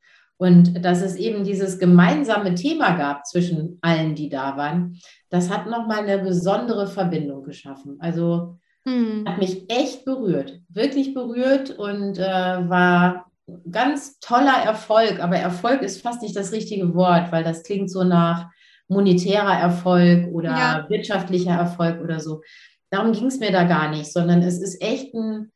Und 0.41 0.85
dass 0.85 1.01
es 1.01 1.17
eben 1.17 1.43
dieses 1.43 1.79
gemeinsame 1.79 2.55
Thema 2.55 2.95
gab 2.95 3.25
zwischen 3.25 3.77
allen, 3.81 4.15
die 4.15 4.29
da 4.29 4.55
waren, 4.55 4.97
das 5.29 5.49
hat 5.49 5.67
nochmal 5.67 5.99
eine 6.07 6.19
besondere 6.19 6.87
Verbindung 6.87 7.43
geschaffen. 7.43 7.97
Also 7.99 8.57
hm. 8.85 9.25
hat 9.27 9.37
mich 9.37 9.69
echt 9.69 10.05
berührt, 10.05 10.61
wirklich 10.69 11.13
berührt 11.13 11.71
und 11.71 12.19
äh, 12.19 12.23
war 12.23 13.25
ganz 13.69 14.21
toller 14.21 14.63
Erfolg. 14.63 15.19
Aber 15.19 15.35
Erfolg 15.35 15.81
ist 15.81 16.01
fast 16.01 16.21
nicht 16.21 16.37
das 16.37 16.53
richtige 16.53 16.95
Wort, 16.95 17.33
weil 17.33 17.43
das 17.43 17.63
klingt 17.63 17.91
so 17.91 18.05
nach 18.05 18.49
monetärer 18.87 19.59
Erfolg 19.59 20.31
oder 20.31 20.51
ja. 20.51 20.85
wirtschaftlicher 20.87 21.51
Erfolg 21.51 22.01
oder 22.01 22.21
so. 22.21 22.41
Darum 22.89 23.11
ging 23.11 23.25
es 23.25 23.39
mir 23.39 23.51
da 23.51 23.65
gar 23.65 23.91
nicht, 23.91 24.11
sondern 24.11 24.41
es 24.41 24.61
ist 24.61 24.81
echt 24.81 25.13
ein, 25.13 25.51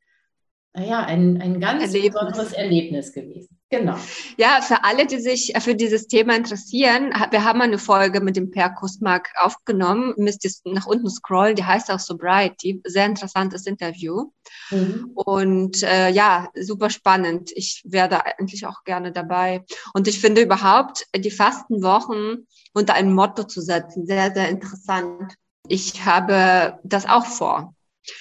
naja, 0.73 1.05
ein, 1.05 1.41
ein 1.41 1.61
ganz 1.61 1.83
Erlebnis. 1.85 2.13
besonderes 2.13 2.51
Erlebnis 2.51 3.13
gewesen. 3.13 3.57
Genau. 3.73 3.97
Ja, 4.37 4.61
für 4.61 4.83
alle, 4.83 5.07
die 5.07 5.19
sich 5.19 5.51
für 5.59 5.73
dieses 5.73 6.05
Thema 6.05 6.35
interessieren, 6.35 7.11
wir 7.31 7.43
haben 7.43 7.59
eine 7.59 7.79
Folge 7.79 8.21
mit 8.21 8.35
dem 8.35 8.51
Per 8.51 8.69
Kusmak 8.69 9.29
aufgenommen. 9.37 10.13
Müsst 10.17 10.45
ihr 10.45 10.51
nach 10.71 10.85
unten 10.85 11.09
scrollen, 11.09 11.55
die 11.55 11.63
heißt 11.63 11.89
auch 11.89 11.99
Sobriety. 11.99 12.81
Sehr 12.85 13.07
interessantes 13.07 13.65
Interview. 13.65 14.31
Mhm. 14.69 15.11
Und 15.15 15.81
äh, 15.81 16.09
ja, 16.09 16.49
super 16.53 16.91
spannend. 16.91 17.51
Ich 17.55 17.81
wäre 17.83 18.09
da 18.09 18.17
eigentlich 18.19 18.67
auch 18.67 18.83
gerne 18.83 19.11
dabei. 19.11 19.65
Und 19.95 20.07
ich 20.07 20.19
finde 20.19 20.43
überhaupt, 20.43 21.07
die 21.15 21.31
Fastenwochen 21.31 22.47
unter 22.73 22.93
ein 22.93 23.11
Motto 23.11 23.43
zu 23.43 23.61
setzen, 23.61 24.05
sehr, 24.05 24.31
sehr 24.35 24.49
interessant. 24.49 25.33
Ich 25.67 26.05
habe 26.05 26.79
das 26.83 27.07
auch 27.07 27.25
vor. 27.25 27.73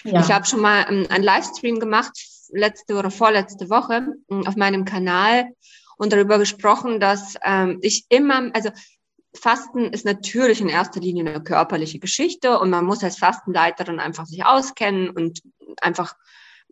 Ja. 0.05 0.21
Ich 0.21 0.33
habe 0.33 0.47
schon 0.47 0.61
mal 0.61 0.87
ähm, 0.88 1.07
einen 1.11 1.25
Livestream 1.25 1.79
gemacht 1.79 2.17
letzte 2.53 2.97
oder 2.97 3.11
vorletzte 3.11 3.71
Woche 3.71 4.15
hm, 4.29 4.47
auf 4.47 4.57
meinem 4.57 4.85
Kanal 4.85 5.49
und 5.97 6.12
darüber 6.12 6.38
gesprochen, 6.38 7.01
dass 7.01 7.37
ähm, 7.45 7.79
ich 7.83 8.07
immer, 8.09 8.51
also 8.55 8.71
Fasten 9.35 9.87
ist 9.93 10.05
natürlich 10.05 10.61
in 10.61 10.69
erster 10.69 11.01
Linie 11.01 11.27
eine 11.27 11.43
körperliche 11.43 11.99
Geschichte 11.99 12.59
und 12.59 12.71
man 12.71 12.85
muss 12.85 13.03
als 13.03 13.19
Fastenleiterin 13.19 13.99
einfach 13.99 14.27
sich 14.27 14.45
auskennen 14.45 15.11
und 15.11 15.41
einfach, 15.81 16.15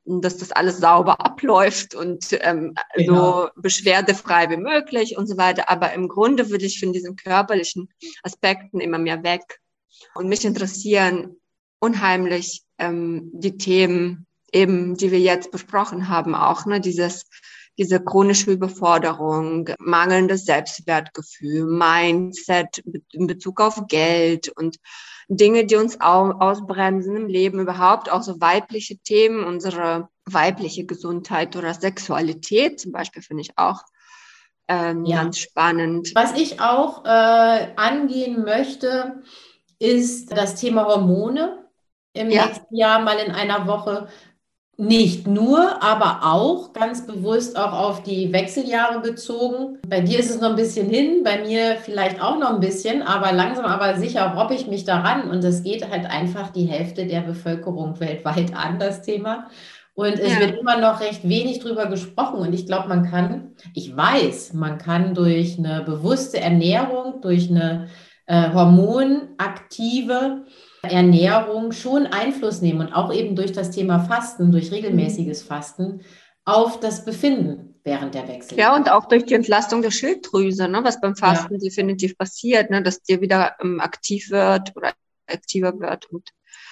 dass 0.04 0.36
das 0.36 0.52
alles 0.52 0.78
sauber 0.78 1.20
abläuft 1.20 1.94
und 1.94 2.26
ähm, 2.40 2.74
genau. 2.94 3.44
so 3.44 3.48
beschwerdefrei 3.56 4.50
wie 4.50 4.56
möglich 4.58 5.16
und 5.16 5.26
so 5.26 5.36
weiter. 5.36 5.70
Aber 5.70 5.92
im 5.92 6.08
Grunde 6.08 6.50
würde 6.50 6.66
ich 6.66 6.80
von 6.80 6.92
diesen 6.92 7.16
körperlichen 7.16 7.88
Aspekten 8.22 8.80
immer 8.80 8.98
mehr 8.98 9.22
weg. 9.22 9.60
Und 10.14 10.28
mich 10.28 10.44
interessieren 10.44 11.36
unheimlich 11.78 12.62
ähm, 12.78 13.30
die 13.32 13.56
Themen 13.56 14.26
eben, 14.52 14.96
die 14.96 15.10
wir 15.10 15.20
jetzt 15.20 15.50
besprochen 15.50 16.08
haben, 16.08 16.34
auch 16.34 16.66
ne, 16.66 16.80
dieses 16.80 17.26
diese 17.80 17.98
chronische 17.98 18.50
Überforderung, 18.50 19.70
mangelndes 19.78 20.44
Selbstwertgefühl, 20.44 21.64
Mindset 21.64 22.82
in 23.12 23.26
Bezug 23.26 23.58
auf 23.58 23.86
Geld 23.88 24.50
und 24.50 24.76
Dinge, 25.28 25.64
die 25.64 25.76
uns 25.76 25.98
ausbremsen 25.98 27.16
im 27.16 27.26
Leben, 27.26 27.58
überhaupt 27.58 28.12
auch 28.12 28.22
so 28.22 28.38
weibliche 28.38 28.98
Themen, 28.98 29.44
unsere 29.44 30.10
weibliche 30.26 30.84
Gesundheit 30.84 31.56
oder 31.56 31.72
Sexualität 31.72 32.80
zum 32.80 32.92
Beispiel 32.92 33.22
finde 33.22 33.42
ich 33.42 33.56
auch 33.56 33.80
ähm, 34.68 35.06
ja. 35.06 35.22
ganz 35.22 35.38
spannend. 35.38 36.12
Was 36.14 36.38
ich 36.38 36.60
auch 36.60 37.04
äh, 37.06 37.68
angehen 37.76 38.44
möchte, 38.44 39.22
ist 39.78 40.36
das 40.36 40.56
Thema 40.56 40.84
Hormone 40.84 41.64
im 42.12 42.30
ja. 42.30 42.46
nächsten 42.46 42.76
Jahr 42.76 43.00
mal 43.00 43.18
in 43.18 43.32
einer 43.32 43.66
Woche 43.66 44.08
nicht 44.80 45.26
nur, 45.26 45.82
aber 45.82 46.20
auch 46.22 46.72
ganz 46.72 47.06
bewusst 47.06 47.58
auch 47.58 47.72
auf 47.72 48.02
die 48.02 48.32
Wechseljahre 48.32 49.00
bezogen. 49.00 49.78
Bei 49.86 50.00
dir 50.00 50.18
ist 50.18 50.30
es 50.30 50.40
noch 50.40 50.50
ein 50.50 50.56
bisschen 50.56 50.88
hin, 50.88 51.22
bei 51.22 51.42
mir 51.42 51.76
vielleicht 51.82 52.22
auch 52.22 52.38
noch 52.38 52.54
ein 52.54 52.60
bisschen, 52.60 53.02
aber 53.02 53.32
langsam 53.32 53.66
aber 53.66 53.98
sicher 53.98 54.34
robbe 54.34 54.54
ich 54.54 54.66
mich 54.66 54.84
daran 54.84 55.30
und 55.30 55.44
es 55.44 55.62
geht 55.62 55.90
halt 55.90 56.06
einfach 56.06 56.50
die 56.50 56.64
Hälfte 56.64 57.06
der 57.06 57.20
Bevölkerung 57.20 58.00
weltweit 58.00 58.54
an, 58.56 58.78
das 58.78 59.02
Thema. 59.02 59.48
Und 59.94 60.18
es 60.18 60.32
ja. 60.32 60.40
wird 60.40 60.58
immer 60.58 60.78
noch 60.78 61.00
recht 61.00 61.28
wenig 61.28 61.58
drüber 61.58 61.84
gesprochen. 61.86 62.38
Und 62.38 62.54
ich 62.54 62.64
glaube, 62.64 62.88
man 62.88 63.10
kann, 63.10 63.56
ich 63.74 63.94
weiß, 63.94 64.54
man 64.54 64.78
kann 64.78 65.14
durch 65.14 65.58
eine 65.58 65.82
bewusste 65.82 66.40
Ernährung, 66.40 67.20
durch 67.20 67.50
eine 67.50 67.88
äh, 68.24 68.50
hormonaktive 68.54 70.46
Ernährung 70.82 71.72
schon 71.72 72.06
Einfluss 72.06 72.62
nehmen 72.62 72.80
und 72.80 72.92
auch 72.92 73.12
eben 73.12 73.36
durch 73.36 73.52
das 73.52 73.70
Thema 73.70 74.00
Fasten, 74.00 74.50
durch 74.52 74.70
regelmäßiges 74.72 75.42
Fasten 75.42 76.00
auf 76.44 76.80
das 76.80 77.04
Befinden 77.04 77.74
während 77.84 78.14
der 78.14 78.28
Wechsel. 78.28 78.58
Ja, 78.58 78.74
und 78.74 78.90
auch 78.90 79.06
durch 79.06 79.24
die 79.24 79.34
Entlastung 79.34 79.82
der 79.82 79.90
Schilddrüse, 79.90 80.68
ne, 80.68 80.80
was 80.82 81.00
beim 81.00 81.16
Fasten 81.16 81.54
ja. 81.54 81.58
definitiv 81.58 82.16
passiert, 82.16 82.70
ne, 82.70 82.82
dass 82.82 83.02
dir 83.02 83.20
wieder 83.20 83.56
ähm, 83.60 83.80
aktiv 83.80 84.30
wird 84.30 84.76
oder 84.76 84.92
aktiver 85.26 85.78
wird 85.78 86.06
und 86.06 86.30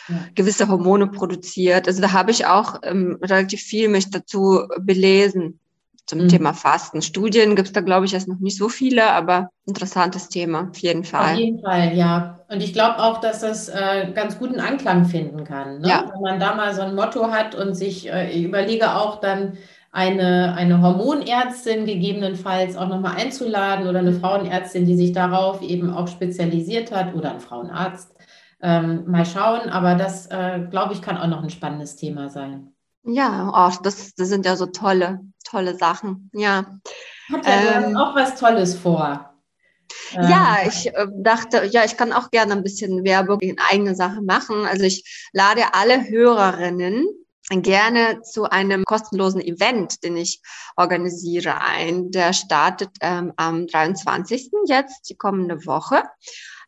ja. 0.08 0.26
gewisse 0.34 0.68
Hormone 0.68 1.08
produziert. 1.08 1.86
Also 1.86 2.00
da 2.00 2.12
habe 2.12 2.30
ich 2.30 2.46
auch 2.46 2.80
ähm, 2.82 3.18
relativ 3.22 3.62
viel 3.62 3.88
mich 3.88 4.10
dazu 4.10 4.66
belesen 4.80 5.60
zum 6.08 6.20
mhm. 6.22 6.28
Thema 6.28 6.54
Fasten. 6.54 7.02
Studien 7.02 7.54
gibt 7.54 7.68
es 7.68 7.72
da, 7.72 7.82
glaube 7.82 8.06
ich, 8.06 8.14
erst 8.14 8.28
noch 8.28 8.40
nicht 8.40 8.56
so 8.56 8.68
viele, 8.68 9.10
aber 9.10 9.50
interessantes 9.66 10.28
Thema, 10.28 10.68
auf 10.70 10.78
jeden 10.78 11.04
Fall. 11.04 11.34
Auf 11.34 11.38
jeden 11.38 11.60
Fall, 11.60 11.94
ja. 11.94 12.40
Und 12.48 12.62
ich 12.62 12.72
glaube 12.72 12.98
auch, 12.98 13.20
dass 13.20 13.40
das 13.40 13.68
äh, 13.68 14.10
ganz 14.14 14.38
guten 14.38 14.58
Anklang 14.58 15.04
finden 15.04 15.44
kann. 15.44 15.80
Ne? 15.80 15.88
Ja. 15.88 16.10
Wenn 16.12 16.22
man 16.22 16.40
da 16.40 16.54
mal 16.54 16.74
so 16.74 16.80
ein 16.80 16.94
Motto 16.94 17.30
hat 17.30 17.54
und 17.54 17.74
sich, 17.74 18.10
äh, 18.10 18.30
ich 18.30 18.42
überlege 18.42 18.94
auch 18.94 19.20
dann, 19.20 19.58
eine, 19.90 20.54
eine 20.54 20.82
Hormonärztin 20.82 21.86
gegebenenfalls 21.86 22.76
auch 22.76 22.88
nochmal 22.88 23.16
einzuladen 23.16 23.86
oder 23.86 24.00
eine 24.00 24.12
Frauenärztin, 24.12 24.84
die 24.84 24.96
sich 24.96 25.12
darauf 25.12 25.62
eben 25.62 25.92
auch 25.92 26.08
spezialisiert 26.08 26.92
hat 26.92 27.14
oder 27.14 27.32
ein 27.32 27.40
Frauenarzt. 27.40 28.14
Ähm, 28.60 29.04
mal 29.06 29.24
schauen, 29.24 29.68
aber 29.70 29.94
das, 29.94 30.26
äh, 30.26 30.60
glaube 30.70 30.92
ich, 30.92 31.00
kann 31.00 31.16
auch 31.16 31.26
noch 31.26 31.42
ein 31.42 31.50
spannendes 31.50 31.96
Thema 31.96 32.28
sein. 32.28 32.72
Ja, 33.08 33.50
oh, 33.54 33.82
das, 33.82 34.14
das 34.14 34.28
sind 34.28 34.44
ja 34.44 34.54
so 34.54 34.66
tolle, 34.66 35.20
tolle 35.44 35.76
Sachen. 35.76 36.30
Ja. 36.34 36.66
Hat 37.32 37.46
ja 37.46 37.82
ähm, 37.82 37.96
auch 37.96 38.14
was 38.14 38.38
Tolles 38.38 38.74
vor. 38.74 39.32
Ja, 40.12 40.58
ähm, 40.60 40.68
ich 40.68 40.94
äh, 40.94 41.06
dachte, 41.16 41.64
ja, 41.70 41.84
ich 41.84 41.96
kann 41.96 42.12
auch 42.12 42.30
gerne 42.30 42.52
ein 42.52 42.62
bisschen 42.62 43.04
Werbung 43.04 43.40
in 43.40 43.56
eigene 43.70 43.94
Sache 43.94 44.20
machen. 44.20 44.66
Also 44.66 44.84
ich 44.84 45.28
lade 45.32 45.62
alle 45.72 46.06
Hörerinnen 46.08 47.06
gerne 47.50 48.20
zu 48.22 48.44
einem 48.44 48.84
kostenlosen 48.84 49.40
Event, 49.40 50.04
den 50.04 50.18
ich 50.18 50.42
organisiere 50.76 51.62
ein. 51.62 52.10
Der 52.10 52.34
startet 52.34 52.90
ähm, 53.00 53.32
am 53.36 53.66
23. 53.66 54.50
jetzt, 54.66 55.08
die 55.08 55.16
kommende 55.16 55.64
Woche. 55.64 56.02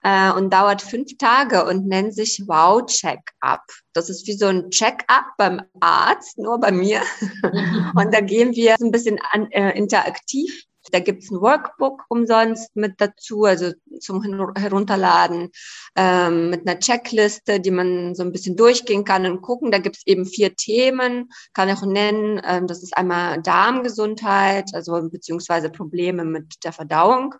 Äh, 0.02 0.32
und 0.32 0.52
dauert 0.52 0.82
fünf 0.82 1.18
Tage 1.18 1.64
und 1.66 1.86
nennt 1.86 2.14
sich 2.14 2.42
Wow 2.46 2.86
Check-up. 2.86 3.62
Das 3.92 4.08
ist 4.08 4.26
wie 4.26 4.32
so 4.32 4.46
ein 4.46 4.70
Check-up 4.70 5.24
beim 5.36 5.62
Arzt, 5.80 6.38
nur 6.38 6.58
bei 6.58 6.72
mir. 6.72 7.02
und 7.94 8.14
da 8.14 8.20
gehen 8.20 8.54
wir 8.54 8.76
so 8.78 8.86
ein 8.86 8.92
bisschen 8.92 9.18
an, 9.32 9.50
äh, 9.50 9.76
interaktiv 9.76 10.66
da 10.92 11.00
gibt's 11.00 11.30
ein 11.30 11.40
Workbook 11.40 12.04
umsonst 12.08 12.74
mit 12.74 13.00
dazu, 13.00 13.44
also 13.44 13.72
zum 14.00 14.22
Herunterladen, 14.56 15.50
ähm, 15.96 16.50
mit 16.50 16.66
einer 16.66 16.78
Checkliste, 16.78 17.60
die 17.60 17.70
man 17.70 18.14
so 18.14 18.22
ein 18.22 18.32
bisschen 18.32 18.56
durchgehen 18.56 19.04
kann 19.04 19.26
und 19.26 19.42
gucken. 19.42 19.70
Da 19.70 19.78
gibt's 19.78 20.02
eben 20.06 20.26
vier 20.26 20.56
Themen, 20.56 21.30
kann 21.52 21.68
ich 21.68 21.76
auch 21.76 21.86
nennen. 21.86 22.40
Ähm, 22.44 22.66
das 22.66 22.82
ist 22.82 22.96
einmal 22.96 23.42
Darmgesundheit, 23.42 24.70
also 24.72 25.00
beziehungsweise 25.10 25.70
Probleme 25.70 26.24
mit 26.24 26.64
der 26.64 26.72
Verdauung. 26.72 27.34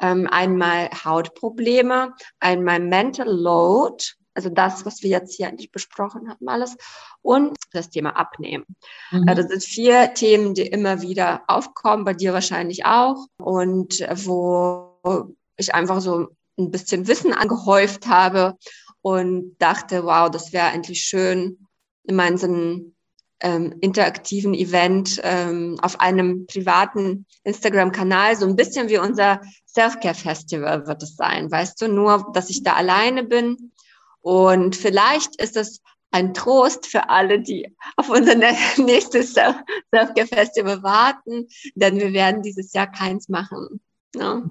Ähm, 0.00 0.26
einmal 0.30 0.90
Hautprobleme, 1.04 2.14
einmal 2.40 2.80
Mental 2.80 3.28
Load, 3.28 4.04
also 4.34 4.48
das, 4.48 4.86
was 4.86 5.02
wir 5.02 5.10
jetzt 5.10 5.34
hier 5.34 5.48
eigentlich 5.48 5.70
besprochen 5.70 6.28
haben, 6.28 6.48
alles. 6.48 6.76
Und 7.20 7.56
das 7.72 7.90
Thema 7.90 8.16
Abnehmen. 8.16 8.64
Mhm. 9.10 9.28
Äh, 9.28 9.34
das 9.34 9.48
sind 9.48 9.62
vier 9.62 10.14
Themen, 10.14 10.54
die 10.54 10.66
immer 10.66 11.02
wieder 11.02 11.42
aufkommen, 11.48 12.04
bei 12.04 12.14
dir 12.14 12.32
wahrscheinlich 12.32 12.84
auch. 12.84 13.26
Und 13.38 14.00
wo 14.24 15.34
ich 15.56 15.74
einfach 15.74 16.00
so 16.00 16.28
ein 16.58 16.70
bisschen 16.70 17.06
Wissen 17.08 17.32
angehäuft 17.32 18.06
habe 18.06 18.56
und 19.00 19.56
dachte, 19.58 20.04
wow, 20.04 20.30
das 20.30 20.52
wäre 20.52 20.68
eigentlich 20.68 21.04
schön, 21.04 21.66
in 22.04 22.38
so 22.38 22.46
einem 22.46 22.94
ähm, 23.42 23.74
interaktiven 23.80 24.54
Event 24.54 25.20
ähm, 25.22 25.78
auf 25.82 26.00
einem 26.00 26.46
privaten 26.46 27.26
Instagram-Kanal, 27.44 28.36
so 28.36 28.46
ein 28.46 28.56
bisschen 28.56 28.88
wie 28.88 28.98
unser 28.98 29.40
Self-Care-Festival 29.66 30.86
wird 30.86 31.02
es 31.02 31.16
sein, 31.16 31.50
weißt 31.50 31.82
du, 31.82 31.88
nur, 31.88 32.30
dass 32.32 32.50
ich 32.50 32.62
da 32.62 32.74
alleine 32.74 33.24
bin 33.24 33.72
und 34.20 34.76
vielleicht 34.76 35.36
ist 35.36 35.56
es 35.56 35.82
ein 36.12 36.34
Trost 36.34 36.86
für 36.86 37.08
alle, 37.08 37.40
die 37.40 37.74
auf 37.96 38.08
unser 38.08 38.34
nächstes 38.76 39.34
Self-Care-Festival 39.34 40.82
warten, 40.82 41.48
denn 41.74 41.98
wir 41.98 42.12
werden 42.12 42.42
dieses 42.42 42.72
Jahr 42.72 42.90
keins 42.90 43.28
machen. 43.28 43.80
Ne? 44.14 44.48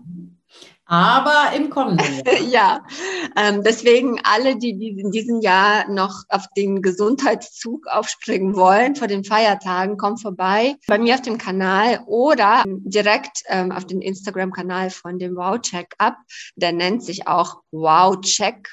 Aber 0.85 1.55
im 1.55 1.69
kommenden 1.69 2.25
Jahr. 2.25 2.37
ja, 2.49 2.85
ähm, 3.35 3.63
deswegen 3.63 4.19
alle, 4.23 4.57
die, 4.57 4.89
in 4.99 5.11
diesem 5.11 5.41
Jahr 5.41 5.89
noch 5.89 6.23
auf 6.29 6.45
den 6.55 6.81
Gesundheitszug 6.81 7.87
aufspringen 7.87 8.55
wollen 8.55 8.95
vor 8.95 9.07
den 9.07 9.23
Feiertagen, 9.23 9.97
kommt 9.97 10.21
vorbei 10.21 10.75
bei 10.87 10.97
mir 10.97 11.15
auf 11.15 11.21
dem 11.21 11.37
Kanal 11.37 12.03
oder 12.07 12.63
direkt 12.65 13.43
ähm, 13.47 13.71
auf 13.71 13.85
den 13.85 14.01
Instagram-Kanal 14.01 14.89
von 14.89 15.19
dem 15.19 15.35
Wow 15.35 15.59
Check 15.61 15.93
Up. 15.97 16.17
Der 16.55 16.71
nennt 16.71 17.03
sich 17.03 17.27
auch 17.27 17.61
Wow 17.71 18.19
Check 18.21 18.67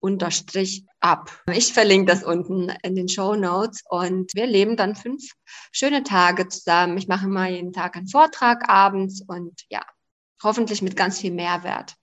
unterstrich 0.00 0.84
ab. 1.00 1.30
Ich 1.50 1.72
verlinke 1.72 2.12
das 2.12 2.22
unten 2.22 2.70
in 2.82 2.94
den 2.94 3.08
Show 3.08 3.36
Notes 3.36 3.82
und 3.88 4.30
wir 4.34 4.46
leben 4.46 4.76
dann 4.76 4.96
fünf 4.96 5.22
schöne 5.72 6.02
Tage 6.02 6.48
zusammen. 6.48 6.98
Ich 6.98 7.08
mache 7.08 7.26
mal 7.26 7.50
jeden 7.50 7.72
Tag 7.72 7.96
einen 7.96 8.08
Vortrag 8.08 8.68
abends 8.68 9.22
und 9.26 9.62
ja, 9.70 9.82
hoffentlich 10.42 10.82
mit 10.82 10.94
ganz 10.94 11.20
viel 11.20 11.32
Mehrwert. 11.32 11.94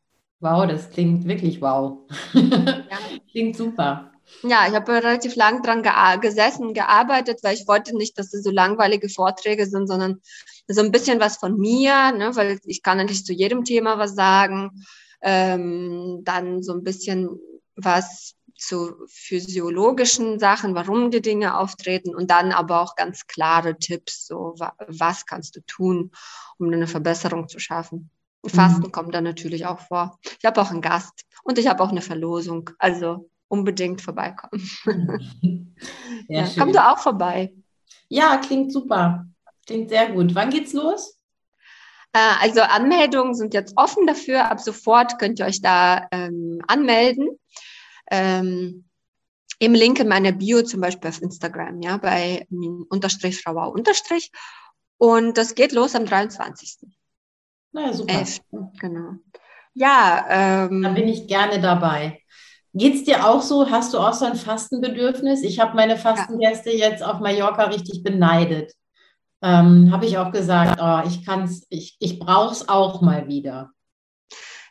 Wow, 0.42 0.68
das 0.68 0.90
klingt 0.90 1.28
wirklich 1.28 1.62
wow. 1.62 2.00
ja. 2.34 2.84
Klingt 3.32 3.56
super. 3.56 4.12
Ja, 4.44 4.66
ich 4.68 4.74
habe 4.74 4.92
relativ 4.94 5.36
lang 5.36 5.62
dran 5.62 5.84
ge 5.84 5.92
gesessen, 6.20 6.74
gearbeitet, 6.74 7.40
weil 7.44 7.54
ich 7.54 7.68
wollte 7.68 7.96
nicht, 7.96 8.18
dass 8.18 8.34
es 8.34 8.44
so 8.44 8.50
langweilige 8.50 9.08
Vorträge 9.08 9.68
sind, 9.68 9.88
sondern 9.88 10.22
so 10.68 10.82
ein 10.82 10.92
bisschen 10.92 11.20
was 11.20 11.38
von 11.38 11.58
mir, 11.58 12.12
ne, 12.12 12.36
weil 12.36 12.60
ich 12.66 12.82
kann 12.82 12.98
nicht 13.06 13.26
zu 13.26 13.34
jedem 13.34 13.66
Thema 13.66 14.00
was 14.00 14.16
sagen. 14.16 14.84
Ähm, 15.22 16.22
dann 16.24 16.64
so 16.64 16.74
ein 16.74 16.84
bisschen 16.84 17.40
was 17.76 18.36
zu 18.58 18.96
physiologischen 19.08 20.40
Sachen, 20.40 20.74
warum 20.74 21.12
die 21.12 21.22
Dinge 21.22 21.58
auftreten 21.58 22.16
und 22.16 22.32
dann 22.32 22.52
aber 22.52 22.82
auch 22.82 22.96
ganz 22.96 23.28
klare 23.28 23.78
Tipps, 23.78 24.26
so 24.26 24.56
was 24.88 25.26
kannst 25.28 25.56
du 25.56 25.62
tun, 25.62 26.12
um 26.58 26.74
eine 26.74 26.88
Verbesserung 26.88 27.48
zu 27.48 27.60
schaffen. 27.60 28.10
Fasten 28.50 28.88
mhm. 28.88 28.92
kommt 28.92 29.14
dann 29.14 29.24
natürlich 29.24 29.66
auch 29.66 29.80
vor. 29.80 30.20
Ich 30.40 30.46
habe 30.46 30.62
auch 30.62 30.72
einen 30.72 30.82
Gast 30.82 31.26
und 31.44 31.58
ich 31.58 31.68
habe 31.68 31.84
auch 31.84 31.90
eine 31.90 32.02
Verlosung, 32.02 32.70
also 32.80 33.30
unbedingt 33.48 34.02
vorbeikommen. 34.02 34.62
ja, 36.28 36.48
komm 36.58 36.74
du 36.74 36.84
auch 36.84 37.00
vorbei. 37.00 37.54
Ja, 38.10 38.38
klingt 38.38 38.72
super. 38.72 39.26
Klingt 39.68 39.90
sehr 39.90 40.12
gut. 40.12 40.34
Wann 40.34 40.50
geht's 40.50 40.74
los? 40.74 41.18
Äh, 42.14 42.20
also 42.42 42.62
Anmeldungen 42.62 43.36
sind 43.36 43.54
jetzt 43.54 43.74
offen 43.76 44.08
dafür. 44.08 44.50
Ab 44.50 44.60
sofort 44.60 45.20
könnt 45.20 45.40
ihr 45.40 45.46
euch 45.46 45.62
da 45.62 46.08
ähm, 46.12 46.62
anmelden 46.68 47.30
ähm, 48.10 48.86
im 49.60 49.74
Link 49.74 50.00
in 50.00 50.08
meiner 50.08 50.32
Bio 50.32 50.64
zum 50.64 50.82
Beispiel 50.82 51.10
auf 51.10 51.22
Instagram, 51.22 51.82
ja, 51.82 51.98
bei 51.98 52.48
unterstrich 52.90 53.42
Frau 53.42 53.72
unterstrich. 53.72 54.32
Und 54.98 55.38
das 55.38 55.56
geht 55.56 55.72
los 55.72 55.96
am 55.96 56.06
23. 56.06 56.80
Na 57.72 57.94
super. 57.94 58.14
11. 58.14 58.42
Genau. 58.80 59.14
Ja, 59.74 60.26
ähm, 60.30 60.82
da 60.82 60.90
bin 60.90 61.08
ich 61.08 61.28
gerne 61.28 61.60
dabei. 61.62 62.22
Geht 62.74 62.96
es 62.96 63.04
dir 63.04 63.26
auch 63.28 63.42
so? 63.42 63.70
Hast 63.70 63.94
du 63.94 64.00
auch 64.00 64.14
so 64.14 64.26
ein 64.26 64.36
Fastenbedürfnis? 64.36 65.44
Ich 65.44 65.60
habe 65.60 65.76
meine 65.76 65.98
Fastengäste 65.98 66.72
ja. 66.72 66.90
jetzt 66.90 67.04
auf 67.04 67.20
Mallorca 67.20 67.66
richtig 67.66 68.04
beneidet. 68.04 68.74
Ähm, 69.42 69.92
habe 69.92 70.06
ich 70.06 70.18
auch 70.18 70.32
gesagt, 70.32 70.80
oh, 70.82 71.02
ich 71.08 71.26
kann's, 71.26 71.66
ich, 71.70 71.98
ich 72.00 72.20
brauche 72.20 72.54
es 72.54 72.70
auch 72.70 73.02
mal 73.02 73.28
wieder. 73.28 73.72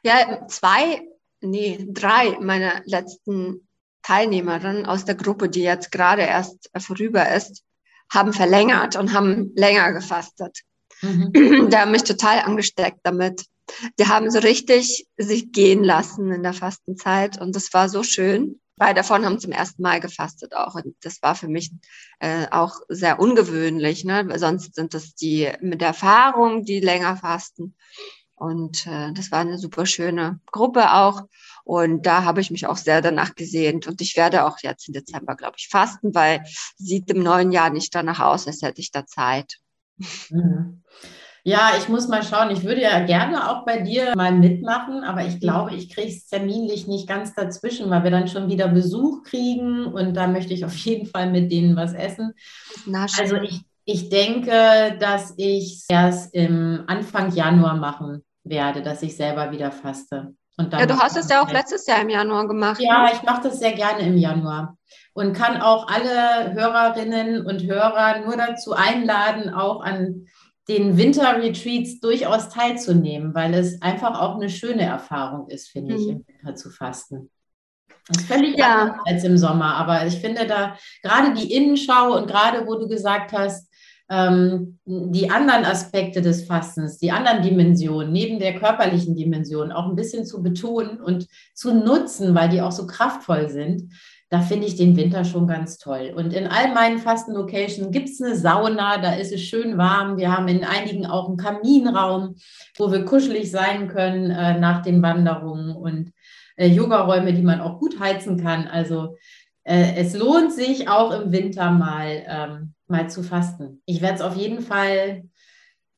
Ja, 0.02 0.46
zwei 0.46 1.02
nee, 1.40 1.86
drei 1.90 2.38
meiner 2.40 2.82
letzten 2.84 3.68
Teilnehmerinnen 4.02 4.86
aus 4.86 5.04
der 5.04 5.14
Gruppe, 5.14 5.48
die 5.48 5.62
jetzt 5.62 5.92
gerade 5.92 6.22
erst 6.22 6.70
vorüber 6.78 7.28
ist, 7.34 7.62
haben 8.12 8.32
verlängert 8.32 8.96
und 8.96 9.12
haben 9.12 9.52
länger 9.54 9.92
gefastet. 9.92 10.60
Mhm. 11.02 11.32
Die 11.70 11.76
haben 11.76 11.90
mich 11.90 12.04
total 12.04 12.40
angesteckt 12.40 13.00
damit. 13.02 13.44
Die 13.98 14.06
haben 14.06 14.30
so 14.30 14.40
richtig 14.40 15.06
sich 15.16 15.52
gehen 15.52 15.84
lassen 15.84 16.32
in 16.32 16.42
der 16.42 16.52
Fastenzeit 16.52 17.40
und 17.40 17.54
das 17.54 17.72
war 17.72 17.88
so 17.88 18.02
schön. 18.02 18.60
Zwei 18.76 18.94
davon 18.94 19.24
haben 19.24 19.38
zum 19.38 19.52
ersten 19.52 19.82
Mal 19.82 20.00
gefastet 20.00 20.54
auch 20.54 20.74
und 20.74 20.96
das 21.02 21.22
war 21.22 21.34
für 21.34 21.48
mich 21.48 21.70
äh, 22.18 22.46
auch 22.50 22.74
sehr 22.88 23.20
ungewöhnlich, 23.20 24.04
ne? 24.04 24.26
sonst 24.38 24.74
sind 24.74 24.94
das 24.94 25.14
die 25.14 25.50
mit 25.60 25.82
Erfahrung, 25.82 26.64
die 26.64 26.80
länger 26.80 27.16
fasten. 27.16 27.74
Und 28.40 28.86
äh, 28.86 29.12
das 29.12 29.30
war 29.30 29.40
eine 29.40 29.58
super 29.58 29.84
schöne 29.84 30.40
Gruppe 30.50 30.94
auch. 30.94 31.24
Und 31.62 32.06
da 32.06 32.24
habe 32.24 32.40
ich 32.40 32.50
mich 32.50 32.66
auch 32.66 32.78
sehr 32.78 33.02
danach 33.02 33.34
gesehnt. 33.34 33.86
Und 33.86 34.00
ich 34.00 34.16
werde 34.16 34.46
auch 34.46 34.56
jetzt 34.62 34.88
im 34.88 34.94
Dezember, 34.94 35.36
glaube 35.36 35.56
ich, 35.58 35.68
fasten, 35.68 36.14
weil 36.14 36.42
sieht 36.76 37.10
im 37.10 37.22
neuen 37.22 37.52
Jahr 37.52 37.68
nicht 37.68 37.94
danach 37.94 38.20
aus, 38.20 38.46
als 38.46 38.62
hätte 38.62 38.80
ich 38.80 38.92
da 38.92 39.04
Zeit. 39.04 39.58
Ja, 41.42 41.70
ich 41.78 41.88
muss 41.88 42.08
mal 42.08 42.22
schauen. 42.22 42.50
Ich 42.50 42.64
würde 42.64 42.82
ja 42.82 43.04
gerne 43.04 43.50
auch 43.50 43.64
bei 43.64 43.80
dir 43.80 44.12
mal 44.14 44.32
mitmachen, 44.32 45.04
aber 45.04 45.24
ich 45.24 45.40
glaube, 45.40 45.74
ich 45.74 45.88
kriege 45.88 46.08
es 46.08 46.26
terminlich 46.26 46.86
nicht 46.86 47.08
ganz 47.08 47.34
dazwischen, 47.34 47.88
weil 47.90 48.04
wir 48.04 48.10
dann 48.10 48.28
schon 48.28 48.48
wieder 48.48 48.68
Besuch 48.68 49.22
kriegen 49.22 49.86
und 49.86 50.14
da 50.14 50.26
möchte 50.26 50.52
ich 50.52 50.64
auf 50.64 50.76
jeden 50.76 51.06
Fall 51.06 51.30
mit 51.30 51.50
denen 51.50 51.76
was 51.76 51.94
essen. 51.94 52.34
Also 53.18 53.36
ich, 53.36 53.62
ich 53.84 54.10
denke, 54.10 54.98
dass 55.00 55.32
ich 55.38 55.84
erst 55.88 56.34
im 56.34 56.84
Anfang 56.86 57.34
Januar 57.34 57.76
machen 57.76 58.22
werde, 58.44 58.82
dass 58.82 59.02
ich 59.02 59.16
selber 59.16 59.50
wieder 59.50 59.72
faste. 59.72 60.34
ja, 60.58 60.84
du 60.84 60.98
hast 60.98 61.16
es 61.16 61.30
ja 61.30 61.42
auch 61.42 61.50
letztes 61.50 61.86
Jahr 61.86 62.02
im 62.02 62.10
Januar 62.10 62.46
gemacht. 62.46 62.80
Ja, 62.82 63.04
ne? 63.04 63.12
ich 63.14 63.22
mache 63.22 63.44
das 63.44 63.58
sehr 63.58 63.72
gerne 63.72 64.00
im 64.00 64.18
Januar 64.18 64.76
und 65.20 65.34
kann 65.34 65.60
auch 65.60 65.86
alle 65.86 66.54
Hörerinnen 66.54 67.44
und 67.44 67.62
Hörer 67.62 68.20
nur 68.24 68.38
dazu 68.38 68.72
einladen, 68.72 69.52
auch 69.52 69.82
an 69.82 70.26
den 70.66 70.96
Winterretreats 70.96 72.00
durchaus 72.00 72.48
teilzunehmen, 72.48 73.34
weil 73.34 73.52
es 73.52 73.82
einfach 73.82 74.18
auch 74.18 74.36
eine 74.36 74.48
schöne 74.48 74.82
Erfahrung 74.82 75.48
ist, 75.50 75.68
finde 75.68 75.94
mhm. 75.94 76.00
ich, 76.00 76.08
im 76.08 76.24
Winter 76.26 76.54
zu 76.54 76.70
fasten. 76.70 77.30
Das 78.08 78.22
ist 78.22 78.32
völlig 78.32 78.56
ja. 78.56 78.80
anders 78.80 78.96
als 79.04 79.24
im 79.24 79.36
Sommer, 79.36 79.76
aber 79.76 80.06
ich 80.06 80.16
finde 80.16 80.46
da 80.46 80.76
gerade 81.02 81.34
die 81.34 81.52
Innenschau 81.52 82.16
und 82.16 82.26
gerade 82.26 82.66
wo 82.66 82.76
du 82.76 82.88
gesagt 82.88 83.32
hast, 83.32 83.70
ähm, 84.08 84.78
die 84.86 85.30
anderen 85.30 85.66
Aspekte 85.66 86.22
des 86.22 86.46
Fastens, 86.46 86.98
die 86.98 87.12
anderen 87.12 87.42
Dimensionen, 87.42 88.10
neben 88.10 88.38
der 88.38 88.58
körperlichen 88.58 89.14
Dimension 89.14 89.70
auch 89.70 89.86
ein 89.86 89.96
bisschen 89.96 90.24
zu 90.24 90.42
betonen 90.42 90.98
und 90.98 91.26
zu 91.54 91.74
nutzen, 91.74 92.34
weil 92.34 92.48
die 92.48 92.62
auch 92.62 92.72
so 92.72 92.86
kraftvoll 92.86 93.50
sind, 93.50 93.92
da 94.30 94.40
finde 94.40 94.68
ich 94.68 94.76
den 94.76 94.96
Winter 94.96 95.24
schon 95.24 95.48
ganz 95.48 95.76
toll. 95.76 96.12
Und 96.16 96.32
in 96.32 96.46
all 96.46 96.72
meinen 96.72 96.98
Fasten-Locations 96.98 97.90
gibt 97.90 98.08
es 98.08 98.22
eine 98.22 98.36
Sauna, 98.36 98.98
da 98.98 99.14
ist 99.14 99.32
es 99.32 99.42
schön 99.42 99.76
warm. 99.76 100.18
Wir 100.18 100.34
haben 100.34 100.46
in 100.46 100.64
einigen 100.64 101.04
auch 101.04 101.28
einen 101.28 101.36
Kaminraum, 101.36 102.36
wo 102.78 102.92
wir 102.92 103.04
kuschelig 103.04 103.50
sein 103.50 103.88
können 103.88 104.30
äh, 104.30 104.58
nach 104.58 104.82
den 104.82 105.02
Wanderungen 105.02 105.74
und 105.74 106.12
äh, 106.56 106.68
Yogaräume, 106.68 107.34
die 107.34 107.42
man 107.42 107.60
auch 107.60 107.80
gut 107.80 107.98
heizen 107.98 108.40
kann. 108.40 108.68
Also 108.68 109.16
äh, 109.64 109.96
es 109.96 110.16
lohnt 110.16 110.52
sich 110.52 110.88
auch 110.88 111.10
im 111.10 111.32
Winter 111.32 111.72
mal, 111.72 112.22
ähm, 112.28 112.74
mal 112.86 113.10
zu 113.10 113.24
fasten. 113.24 113.82
Ich 113.84 114.00
werde 114.00 114.14
es 114.14 114.22
auf 114.22 114.36
jeden 114.36 114.60
Fall 114.60 115.24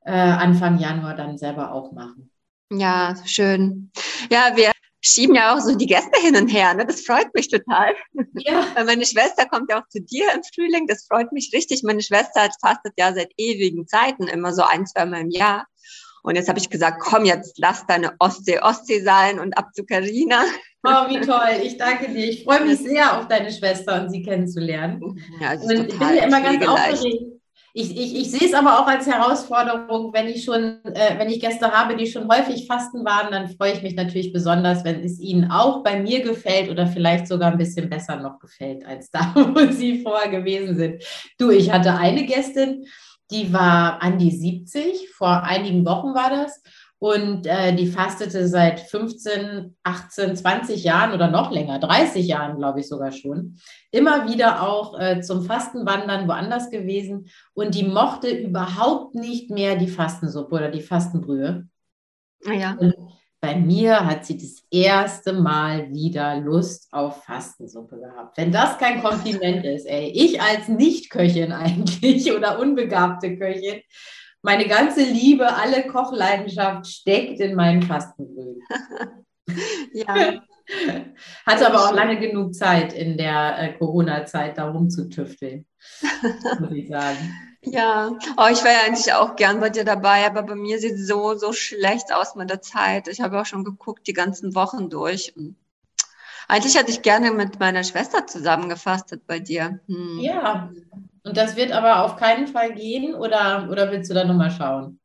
äh, 0.04 0.10
Anfang 0.10 0.78
Januar 0.78 1.14
dann 1.14 1.36
selber 1.36 1.72
auch 1.72 1.92
machen. 1.92 2.30
Ja, 2.70 3.14
schön. 3.26 3.90
Ja, 4.30 4.52
wir 4.54 4.71
schieben 5.02 5.34
ja 5.34 5.54
auch 5.54 5.60
so 5.60 5.74
die 5.74 5.86
Gäste 5.86 6.20
hin 6.20 6.36
und 6.36 6.48
her. 6.48 6.72
Ne? 6.74 6.86
Das 6.86 7.02
freut 7.02 7.34
mich 7.34 7.48
total. 7.48 7.94
Ja. 8.34 8.64
Meine 8.86 9.04
Schwester 9.04 9.46
kommt 9.46 9.70
ja 9.70 9.80
auch 9.82 9.88
zu 9.88 10.00
dir 10.00 10.26
im 10.34 10.42
Frühling. 10.54 10.86
Das 10.86 11.06
freut 11.06 11.32
mich 11.32 11.50
richtig. 11.52 11.82
Meine 11.82 12.02
Schwester 12.02 12.42
hat 12.42 12.52
fastet 12.60 12.94
ja 12.96 13.12
seit 13.12 13.32
ewigen 13.36 13.86
Zeiten 13.86 14.28
immer 14.28 14.54
so 14.54 14.62
ein, 14.62 14.86
zwei 14.86 15.04
Mal 15.04 15.22
im 15.22 15.30
Jahr. 15.30 15.66
Und 16.22 16.36
jetzt 16.36 16.48
habe 16.48 16.60
ich 16.60 16.70
gesagt, 16.70 17.00
komm, 17.00 17.24
jetzt 17.24 17.58
lass 17.58 17.84
deine 17.86 18.14
Ostsee 18.20 18.60
Ostsee 18.60 19.02
sein 19.02 19.40
und 19.40 19.58
ab 19.58 19.70
zu 19.74 19.84
Carina. 19.84 20.44
Oh, 20.84 21.08
wie 21.08 21.20
toll. 21.20 21.60
Ich 21.64 21.76
danke 21.76 22.12
dir. 22.12 22.28
Ich 22.28 22.44
freue 22.44 22.64
mich 22.64 22.78
sehr 22.78 23.18
auf 23.18 23.26
deine 23.26 23.50
Schwester 23.50 24.00
und 24.00 24.10
sie 24.10 24.22
kennenzulernen. 24.22 25.20
Ja, 25.40 25.52
und 25.52 25.70
ich 25.70 25.98
bin 25.98 26.16
ja 26.16 26.24
immer 26.24 26.40
ganz 26.40 26.64
aufgeregt. 26.66 27.41
Ich, 27.74 27.96
ich, 27.96 28.14
ich 28.14 28.30
sehe 28.30 28.46
es 28.46 28.52
aber 28.52 28.80
auch 28.80 28.86
als 28.86 29.06
Herausforderung, 29.06 30.12
wenn 30.12 30.28
ich 30.28 30.44
schon, 30.44 30.84
äh, 30.84 31.18
wenn 31.18 31.30
ich 31.30 31.40
Gäste 31.40 31.70
habe, 31.70 31.96
die 31.96 32.06
schon 32.06 32.28
häufig 32.28 32.66
fasten 32.66 33.02
waren, 33.02 33.30
dann 33.30 33.48
freue 33.48 33.72
ich 33.72 33.82
mich 33.82 33.94
natürlich 33.94 34.30
besonders, 34.30 34.84
wenn 34.84 35.02
es 35.02 35.18
ihnen 35.18 35.50
auch 35.50 35.82
bei 35.82 35.98
mir 35.98 36.20
gefällt 36.20 36.70
oder 36.70 36.86
vielleicht 36.86 37.26
sogar 37.26 37.50
ein 37.50 37.56
bisschen 37.56 37.88
besser 37.88 38.16
noch 38.16 38.38
gefällt 38.40 38.84
als 38.84 39.10
da, 39.10 39.32
wo 39.34 39.72
sie 39.72 40.02
vorher 40.02 40.30
gewesen 40.30 40.76
sind. 40.76 41.02
Du, 41.38 41.50
ich 41.50 41.72
hatte 41.72 41.94
eine 41.94 42.26
Gästin, 42.26 42.84
die 43.30 43.54
war 43.54 44.02
an 44.02 44.18
die 44.18 44.30
70, 44.30 45.08
vor 45.14 45.42
einigen 45.42 45.86
Wochen 45.86 46.14
war 46.14 46.28
das. 46.28 46.62
Und 47.02 47.48
äh, 47.48 47.74
die 47.74 47.88
fastete 47.88 48.46
seit 48.46 48.78
15, 48.78 49.74
18, 49.82 50.36
20 50.36 50.84
Jahren 50.84 51.12
oder 51.12 51.28
noch 51.28 51.50
länger, 51.50 51.80
30 51.80 52.24
Jahren, 52.24 52.58
glaube 52.58 52.78
ich 52.78 52.86
sogar 52.86 53.10
schon. 53.10 53.56
Immer 53.90 54.30
wieder 54.30 54.62
auch 54.62 54.96
äh, 55.00 55.20
zum 55.20 55.42
Fastenwandern 55.42 56.28
woanders 56.28 56.70
gewesen. 56.70 57.26
Und 57.54 57.74
die 57.74 57.82
mochte 57.82 58.30
überhaupt 58.30 59.16
nicht 59.16 59.50
mehr 59.50 59.74
die 59.74 59.88
Fastensuppe 59.88 60.54
oder 60.54 60.70
die 60.70 60.80
Fastenbrühe. 60.80 61.66
Ah 62.46 62.52
ja. 62.52 62.76
Und 62.78 62.94
bei 63.40 63.56
mir 63.56 64.06
hat 64.06 64.24
sie 64.24 64.38
das 64.38 64.62
erste 64.70 65.32
Mal 65.32 65.92
wieder 65.92 66.36
Lust 66.36 66.86
auf 66.92 67.24
Fastensuppe 67.24 67.98
gehabt. 67.98 68.38
Wenn 68.38 68.52
das 68.52 68.78
kein 68.78 69.02
Kompliment 69.02 69.64
ist, 69.64 69.86
ey. 69.86 70.12
Ich 70.14 70.40
als 70.40 70.68
Nicht-Köchin 70.68 71.50
eigentlich 71.50 72.32
oder 72.32 72.60
unbegabte 72.60 73.36
Köchin, 73.36 73.80
meine 74.42 74.66
ganze 74.66 75.02
Liebe, 75.02 75.54
alle 75.54 75.86
Kochleidenschaft 75.86 76.86
steckt 76.86 77.40
in 77.40 77.54
meinem 77.54 77.82
Fastenbrühen. 77.82 78.60
ja. 79.92 80.42
Hatte 81.46 81.66
aber 81.66 81.84
auch 81.84 81.92
lange 81.92 82.18
genug 82.18 82.54
Zeit 82.54 82.92
in 82.92 83.16
der 83.16 83.58
äh, 83.58 83.72
Corona-Zeit 83.74 84.58
da 84.58 84.70
rumzutüfteln, 84.70 85.66
muss 86.60 86.72
ich 86.72 86.88
sagen. 86.88 87.34
Ja, 87.64 88.10
oh, 88.36 88.48
ich 88.50 88.64
wäre 88.64 88.74
ja 88.74 88.86
eigentlich 88.86 89.12
auch 89.12 89.36
gern 89.36 89.60
bei 89.60 89.70
dir 89.70 89.84
dabei, 89.84 90.26
aber 90.26 90.42
bei 90.42 90.56
mir 90.56 90.80
sieht 90.80 90.94
es 90.94 91.06
so, 91.06 91.36
so 91.36 91.52
schlecht 91.52 92.12
aus 92.12 92.34
mit 92.34 92.50
der 92.50 92.60
Zeit. 92.60 93.06
Ich 93.06 93.20
habe 93.20 93.40
auch 93.40 93.46
schon 93.46 93.62
geguckt, 93.64 94.06
die 94.06 94.12
ganzen 94.12 94.54
Wochen 94.56 94.90
durch. 94.90 95.32
eigentlich 96.48 96.76
hätte 96.76 96.90
ich 96.90 97.02
gerne 97.02 97.30
mit 97.30 97.60
meiner 97.60 97.84
Schwester 97.84 98.26
zusammengefastet 98.26 99.26
bei 99.28 99.38
dir. 99.38 99.80
Hm. 99.86 100.18
Ja, 100.18 100.70
und 101.24 101.36
das 101.36 101.56
wird 101.56 101.72
aber 101.72 102.04
auf 102.04 102.16
keinen 102.16 102.46
Fall 102.48 102.74
gehen 102.74 103.14
oder, 103.14 103.68
oder 103.70 103.90
willst 103.90 104.10
du 104.10 104.14
da 104.14 104.24
nochmal 104.24 104.50
schauen? 104.50 104.98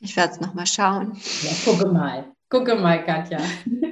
Ich 0.00 0.16
werde 0.16 0.32
es 0.32 0.40
nochmal 0.40 0.66
schauen. 0.66 1.18
Ja, 1.42 1.50
gucke 1.64 1.86
mal. 1.88 2.24
Gucke 2.48 2.74
mal, 2.76 3.04
Katja. 3.04 3.38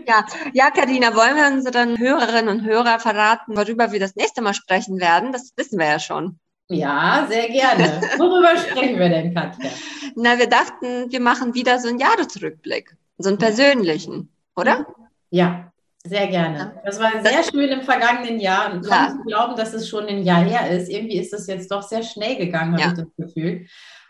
Ja, 0.07 0.23
ja, 0.53 0.71
Karina, 0.71 1.17
wollen 1.17 1.35
wir 1.35 1.47
unseren 1.47 1.99
Hörerinnen 1.99 2.59
und 2.59 2.63
Hörern 2.67 3.01
verraten, 3.01 3.57
worüber 3.57 3.91
wir 3.91 4.01
das 4.01 4.17
nächste 4.17 4.43
Mal 4.43 4.53
sprechen 4.53 5.01
werden? 5.01 5.33
Das 5.33 5.55
wissen 5.57 5.79
wir 5.79 5.87
ja 5.87 5.99
schon. 5.99 6.39
Ja, 6.69 7.27
sehr 7.27 7.49
gerne. 7.49 8.03
Worüber 8.19 8.55
sprechen 8.59 8.99
wir 8.99 9.09
denn, 9.09 9.35
Katja? 9.35 9.71
Na, 10.15 10.39
wir 10.39 10.47
dachten, 10.47 11.11
wir 11.11 11.21
machen 11.21 11.55
wieder 11.55 11.79
so 11.79 11.89
einen 11.89 11.99
Jahresrückblick, 11.99 12.95
so 13.17 13.31
einen 13.31 13.39
persönlichen, 13.39 14.31
oder? 14.55 14.87
Ja, 15.31 15.73
sehr 16.07 16.27
gerne. 16.29 16.81
Das 16.85 17.01
war 17.01 17.11
sehr 17.23 17.43
schön 17.43 17.71
im 17.71 17.83
vergangenen 17.83 18.39
Jahr 18.39 18.73
und 18.73 18.87
kaum 18.87 19.09
zu 19.19 19.25
glauben, 19.25 19.57
dass 19.57 19.73
es 19.73 19.89
schon 19.89 20.07
ein 20.07 20.23
Jahr 20.23 20.45
her 20.45 20.71
ist. 20.71 20.91
Irgendwie 20.91 21.19
ist 21.19 21.33
es 21.33 21.47
jetzt 21.47 21.71
doch 21.71 21.83
sehr 21.83 22.03
schnell 22.03 22.37
gegangen, 22.37 22.73
habe 22.73 22.83
ja. 22.83 22.89
ich 22.89 22.95
das 22.95 23.17
Gefühl. 23.17 23.67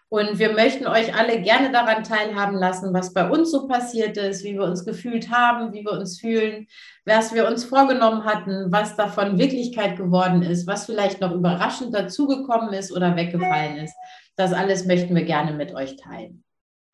Und 0.09 0.38
wir 0.38 0.52
möchten 0.52 0.87
euch 0.87 1.14
alle 1.14 1.40
gerne 1.40 1.72
daran 1.72 2.04
teilhaben 2.04 2.57
lassen, 2.57 2.92
was 2.92 3.12
bei 3.12 3.28
uns 3.28 3.50
so 3.50 3.66
passiert 3.66 4.16
ist, 4.16 4.44
wie 4.44 4.54
wir 4.54 4.64
uns 4.64 4.85
gefühlt 4.85 5.30
haben, 5.30 5.72
wie 5.72 5.85
wir 5.85 5.92
uns 5.92 6.20
fühlen, 6.20 6.68
was 7.04 7.35
wir 7.35 7.48
uns 7.48 7.64
vorgenommen 7.64 8.24
hatten, 8.24 8.70
was 8.70 8.96
davon 8.96 9.38
Wirklichkeit 9.38 9.96
geworden 9.96 10.42
ist, 10.42 10.66
was 10.66 10.87
vielleicht 10.87 11.20
noch 11.20 11.33
überraschend 11.33 11.94
dazugekommen 11.94 12.72
ist 12.74 12.92
oder 12.92 13.16
weggefallen 13.16 13.78
ist. 13.78 13.94
Das 14.37 14.52
alles 14.52 14.85
möchten 14.85 15.14
wir 15.14 15.24
gerne 15.24 15.52
mit 15.52 15.74
euch 15.74 15.96
teilen. 15.96 16.44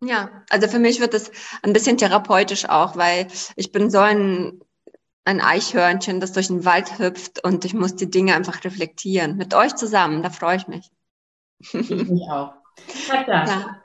Ja, 0.03 0.31
also 0.49 0.69
für 0.69 0.79
mich 0.79 1.01
wird 1.01 1.13
es 1.13 1.31
ein 1.63 1.75
bisschen 1.75 1.99
therapeutisch 1.99 2.67
auch, 2.69 2.97
weil 2.97 3.27
ich 3.57 3.71
bin 3.71 3.91
so 3.91 3.99
ein 3.99 4.61
ein 5.31 5.41
Eichhörnchen, 5.41 6.21
das 6.21 6.33
durch 6.33 6.49
den 6.49 6.65
Wald 6.65 6.99
hüpft 6.99 7.43
und 7.45 7.65
ich 7.65 7.73
muss 7.73 7.95
die 7.95 8.11
Dinge 8.11 8.35
einfach 8.35 8.65
reflektieren. 8.65 9.37
Mit 9.37 9.55
euch 9.55 9.75
zusammen, 9.77 10.23
da 10.23 10.31
freue 10.31 10.57
ich 10.57 10.69
mich. 10.69 10.91
Ich 11.61 11.91
mich 11.91 12.29
auch. 12.31 12.55
Katja, 13.09 13.47
ja. 13.47 13.83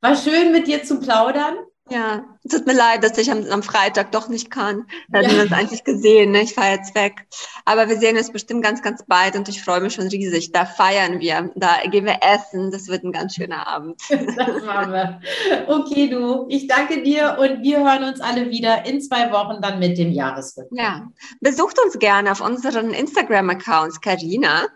war 0.00 0.16
schön 0.16 0.52
mit 0.52 0.66
dir 0.66 0.82
zu 0.82 1.00
plaudern. 1.00 1.56
Ja, 1.90 2.24
es 2.44 2.52
tut 2.52 2.66
mir 2.66 2.72
leid, 2.72 3.02
dass 3.02 3.18
ich 3.18 3.32
am, 3.32 3.44
am 3.50 3.64
Freitag 3.64 4.12
doch 4.12 4.28
nicht 4.28 4.48
kann. 4.48 4.86
Da 5.08 5.20
ja. 5.20 5.26
hatten 5.26 5.36
wir 5.36 5.42
uns 5.42 5.52
eigentlich 5.52 5.82
gesehen, 5.82 6.30
ne? 6.30 6.42
ich 6.42 6.54
fahre 6.54 6.76
jetzt 6.76 6.94
weg. 6.94 7.26
Aber 7.64 7.88
wir 7.88 7.98
sehen 7.98 8.16
uns 8.16 8.30
bestimmt 8.30 8.62
ganz, 8.62 8.80
ganz 8.80 9.04
bald 9.06 9.34
und 9.34 9.48
ich 9.48 9.62
freue 9.62 9.80
mich 9.80 9.94
schon 9.94 10.06
riesig. 10.06 10.52
Da 10.52 10.66
feiern 10.66 11.18
wir, 11.18 11.50
da 11.56 11.78
gehen 11.90 12.04
wir 12.04 12.20
essen. 12.22 12.70
Das 12.70 12.86
wird 12.86 13.02
ein 13.02 13.10
ganz 13.10 13.34
schöner 13.34 13.66
Abend. 13.66 14.00
Das 14.36 14.64
machen 14.64 14.92
wir. 14.92 15.20
Okay, 15.66 16.08
du, 16.08 16.46
ich 16.48 16.66
danke 16.66 17.02
dir 17.02 17.36
und 17.40 17.62
wir 17.62 17.78
hören 17.80 18.04
uns 18.04 18.20
alle 18.20 18.48
wieder 18.50 18.86
in 18.86 19.00
zwei 19.00 19.32
Wochen 19.32 19.60
dann 19.60 19.78
mit 19.78 19.98
dem 19.98 20.12
Jahresrückblick. 20.12 20.80
Ja, 20.80 21.08
besucht 21.40 21.78
uns 21.84 21.98
gerne 21.98 22.30
auf 22.32 22.40
unseren 22.40 22.92
Instagram-Accounts, 22.92 24.00
Carina. 24.00 24.66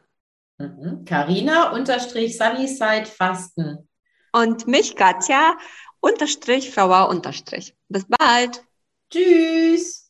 Carina 1.07 1.71
mhm. 1.71 1.79
unterstrich 1.79 2.37
Sunnyside 2.37 3.07
Fasten. 3.07 3.89
Und 4.33 4.67
mich, 4.67 4.97
Katja 4.97 5.57
unterstrich 6.05 6.71
Frauer 6.71 7.09
unterstrich. 7.09 7.75
Bis 7.89 8.05
bald. 8.07 8.63
Tschüss. 9.11 10.04